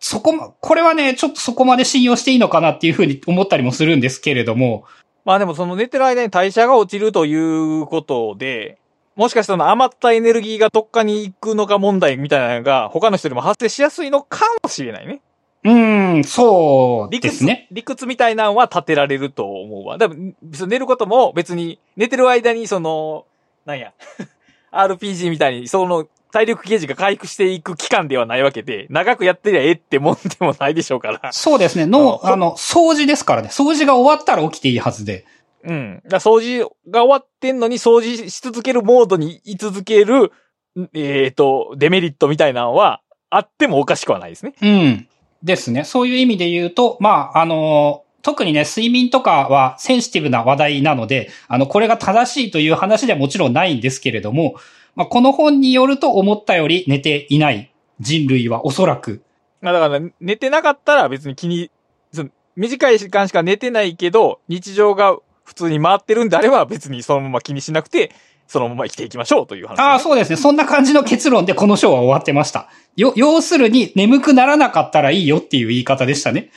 [0.00, 4.84] そこも、これはね、ちょっとそこまで信用していいのかなっていうふうに思ったりもするんですけれども、
[5.24, 8.78] まあでもその寝てる間に代謝が落ちるということで、
[9.16, 15.20] もしかしたら余ったエネルギーがどっかに行くのか問題みたいなのが他の人よりも発生しやすいのかもしれないね。
[15.64, 17.66] うーん、そう理屈、ですね。
[17.72, 19.98] 理屈みたいなのは立てられると思うわ。
[19.98, 23.26] だ寝ることも別に寝てる間にその、
[23.66, 23.92] なんや、
[24.72, 31.32] RPG みたいにその体力ゲージが回復していく期間ではないわけで、長くやってりゃええってもんでもないでしょうから。
[31.32, 31.86] そうですね。
[31.86, 33.48] の、ああの、掃除ですからね。
[33.48, 35.24] 掃除が終わったら起きていいはずで。
[35.64, 36.02] うん。
[36.06, 40.32] だ掃除が終わってんのに掃除し続けるモードに居続ける、
[40.78, 43.00] んえっ、と、デメリットみたいなのは
[43.30, 44.54] あってもおかしくはないですね。
[44.62, 45.08] うん。
[45.42, 45.84] ですね。
[45.84, 54.56] そういう意味で言うと、まあ、あの特にね、睡眠とかはセンシティブな話題なので、あの、これが正しいという話ではもちろんないんですけれども、
[54.98, 59.22] まあ、この本によると思ったより寝ていない人類はおそらく。
[59.60, 61.70] まあだから、寝てなかったら別に気に、
[62.12, 68.10] その短い時間しか寝てないけど、日常が普通に回ってるんであれば別にそのまま気にしなくて、
[68.48, 70.36] そのまま生きていきましょうという話、ああ、そうですね。
[70.36, 72.68] そんな感じの結論でこの章は終わってました。
[72.96, 76.50] よ、要するに眠くならなかったらいいよっていう言い方でしたね。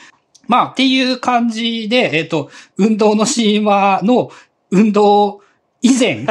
[0.48, 4.32] まあ、っていう感じで、えっ、と、運動の神話の
[4.72, 5.42] 運動
[5.82, 6.26] 以前、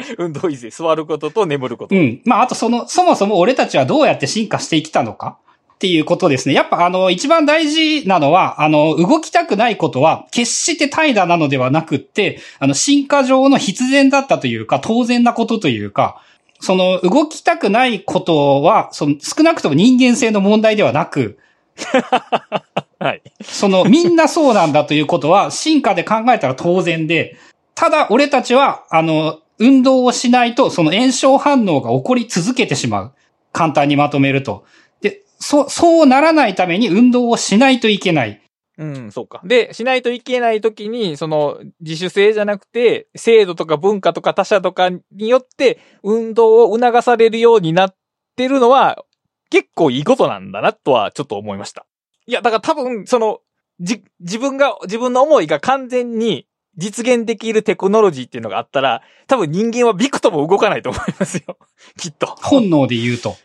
[0.18, 1.94] 運動以前、座ることと眠ること。
[1.94, 2.20] うん。
[2.24, 5.38] まあ、あとその、そもそも俺たちはどうやって進化してきたのか？
[5.74, 6.54] っていうことですね。
[6.54, 16.20] やっぱあの、一番大事なのは、あの、動きたくないことは、決して怠惰なのではなくって、あの、進化上の必然だったというか、当然なことというか、
[16.60, 21.38] その、動きたくないことは、その、少なくとも人間性の問題ではなく、
[22.98, 23.22] はい。
[23.42, 27.36] その、みんなそうなんだということは、進化で考えたら当然で、
[27.76, 33.14] ただ、俺たちは、あの、運動をしないと、その炎症反応が起こり続けてしまう。
[33.52, 34.64] 簡単にまとめると。
[35.00, 38.40] で、そ、そうならないために運動をしないといけない。
[38.78, 39.40] うん、そうか。
[39.44, 47.96] で、しないといけないときに、その、自主性じゃなくて、制度とか文化とか他者とかによって、運動を促されるようになっ
[48.36, 49.04] てるのは、
[49.50, 51.86] 結構いいことなんだな、とはちょっと思いました。
[52.26, 53.40] いや、だから多分、その、
[53.80, 56.46] じ、自分が、自分の思いが完全に
[56.78, 61.58] 実現できるテクノロジーっていうのがあったら、多分人間はビクとも動かないと思いますよ。
[61.98, 62.26] きっと。
[62.26, 63.36] 本能で言うと。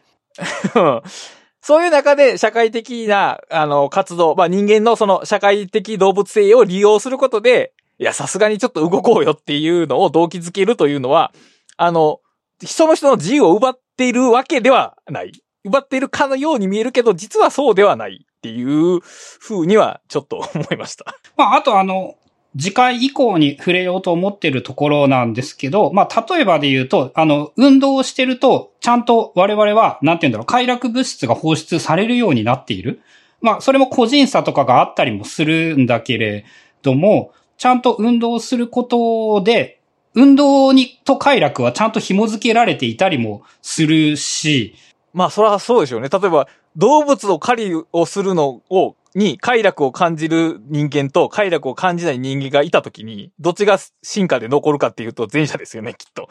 [0.76, 1.02] うん
[1.66, 11.32] そういう中で社会的な、あの、活動、まあ人間のその社会的動物性を利用することで、いや、さすがにちょっと動こうよっていうのを動機づけるというのは、
[11.78, 12.20] あの、
[12.62, 15.32] 人の人の自由を奪っているわけではない。
[15.64, 19.00] 奪っているかのように見えるけど、実はそうではないっていう
[19.40, 21.06] 風にはちょっと思いました。
[21.38, 22.16] まあ、あとあの、
[22.58, 33.02] 次回以降に触れようと思ってるところなんですけど、まあ、例えばで言うと、あの、運動をしてると、ちゃんと我々は、なんて言うんだろう、快楽物質が放出されるようになっている。
[33.42, 36.46] まあ、それも個人差とかがあったりもするんだけれ
[36.84, 39.80] ども、ちゃんと運動することで、
[40.14, 44.76] 運動に、と快楽はちゃんと紐づけられていたりもするし、
[45.14, 46.10] まあ、それはそうでしょうね。
[46.10, 56.30] 例えば、動物を狩りをするのを、に快楽を感じる人間と快楽を感じない人間がいたときに、どっちが進化で残るかっていうと前者ですよね、きっと。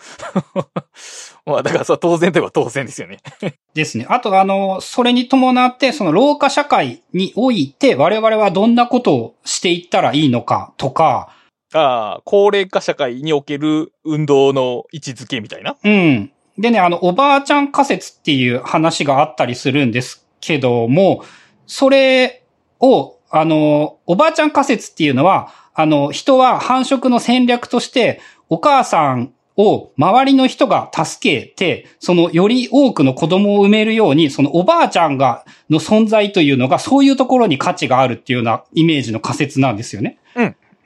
[1.46, 3.18] まあ、だからそれは当然といえば当然ですよね。
[3.74, 4.06] ですね。
[4.08, 11.30] あと、あの、それに伴って、その老化社会において、我々はどんなことをしていったらいいのかとか、
[11.74, 15.76] ああ、高齢化社会における運動の位置づけみたいな？
[15.82, 16.30] うん。
[16.58, 21.24] でね、あの、おばあちゃん仮説っていう話があったりするんですけども、
[21.66, 22.41] それ
[22.82, 40.18] を、あの、おばあちゃん仮説っていうのは、あの、人は繁殖の戦略として、お母さんを周りの人が助けて、そのより多くの子供を産めるように、そのおばあちゃんが、の存在というのが、そういうところに価値があるっていうようなイメージの仮説なんですよね。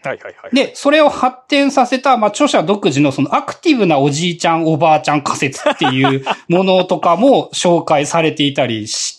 [0.06, 0.54] はいはいはい。
[0.54, 9.15] で、それを発展させた、まあ、著者独自のそのアクティブなおじいちゃん、おばあちゃん仮説っていうものとかも紹介されていたりし、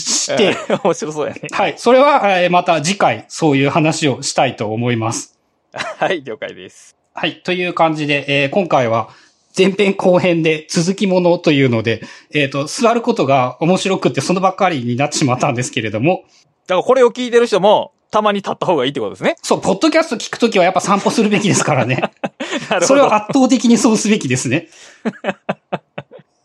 [0.00, 1.42] して、 面白そうやね。
[1.50, 1.74] はい。
[1.76, 5.38] それは、えーまた次回、そういう話をしたいと思います。
[5.72, 6.96] はい、了解です。
[7.14, 7.40] はい。
[7.42, 9.10] という感じで、えー今回は
[9.56, 12.02] 前編後編で続きものというので、
[12.32, 16.24] えっ、と、座ることが面白くってそのばっかりになってしまったんですけれども、
[16.66, 19.36] だからこれを聞いてる人も、たまに立った方がいいってことですね。
[19.42, 21.96] そう、ポッドキャスト聞くときはやっぱ散歩するべきですからね。
[21.96, 22.10] なる
[22.68, 22.86] ほど。
[22.86, 24.68] それは圧倒的にそうすべきですね。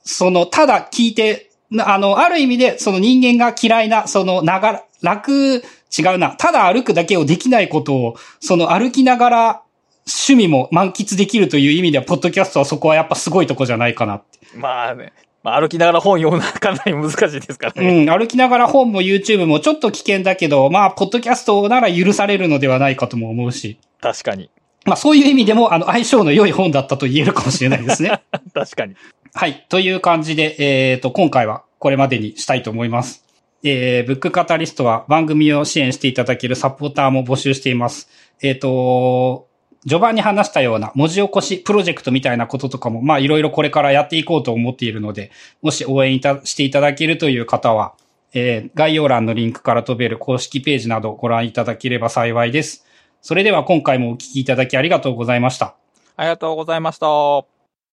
[0.03, 5.63] その、ただ聞いて、なあの、ある意味で、その人間が嫌いな、その、ながら、楽、
[5.97, 6.31] 違うな。
[6.31, 9.61] ただ歩くだけをできないことを、その歩きながら、
[10.07, 14.39] 趣味も満喫できるという意味では、ポッドキャストはそこはやっぱすごいとこじゃないかなって。
[14.55, 15.13] まあね。
[15.41, 18.03] まあ歩きながら本読むのはかなり難しいですからね。
[18.03, 23.77] うん、歩きながら本も YouTube もちょっと危険だけど、まあ、ポッドキャストなら許されるのではないかとも思うし。
[24.01, 24.49] 確かに。
[24.85, 28.21] まあ、そういう意味でも、あの、相性の良い本だったと言えるかもしれないですね。
[28.53, 28.95] 確かに。
[29.33, 29.65] はい。
[29.67, 33.25] という感じで、えっ、と、今回はこれまでにしたいと思います。
[33.63, 38.09] えー、ブックカタリストは番組を支援していただけるサポーターも募集しています。
[38.43, 39.47] えっ、と、
[39.87, 45.31] 序盤に話したような文字起こしプロジェクトみたいなこととかも、まあいろいろこれからやっていこうと思っているので、
[45.61, 47.93] もし応援いたしていただけるという方は、
[48.33, 52.85] えー概要欄のリンクから飛べる公式ページなどご覧いただければ幸いです。
[53.25, 55.73] それでは今回もお聞きいただきありがとうございました。
[56.15, 57.54] ありがとうございました。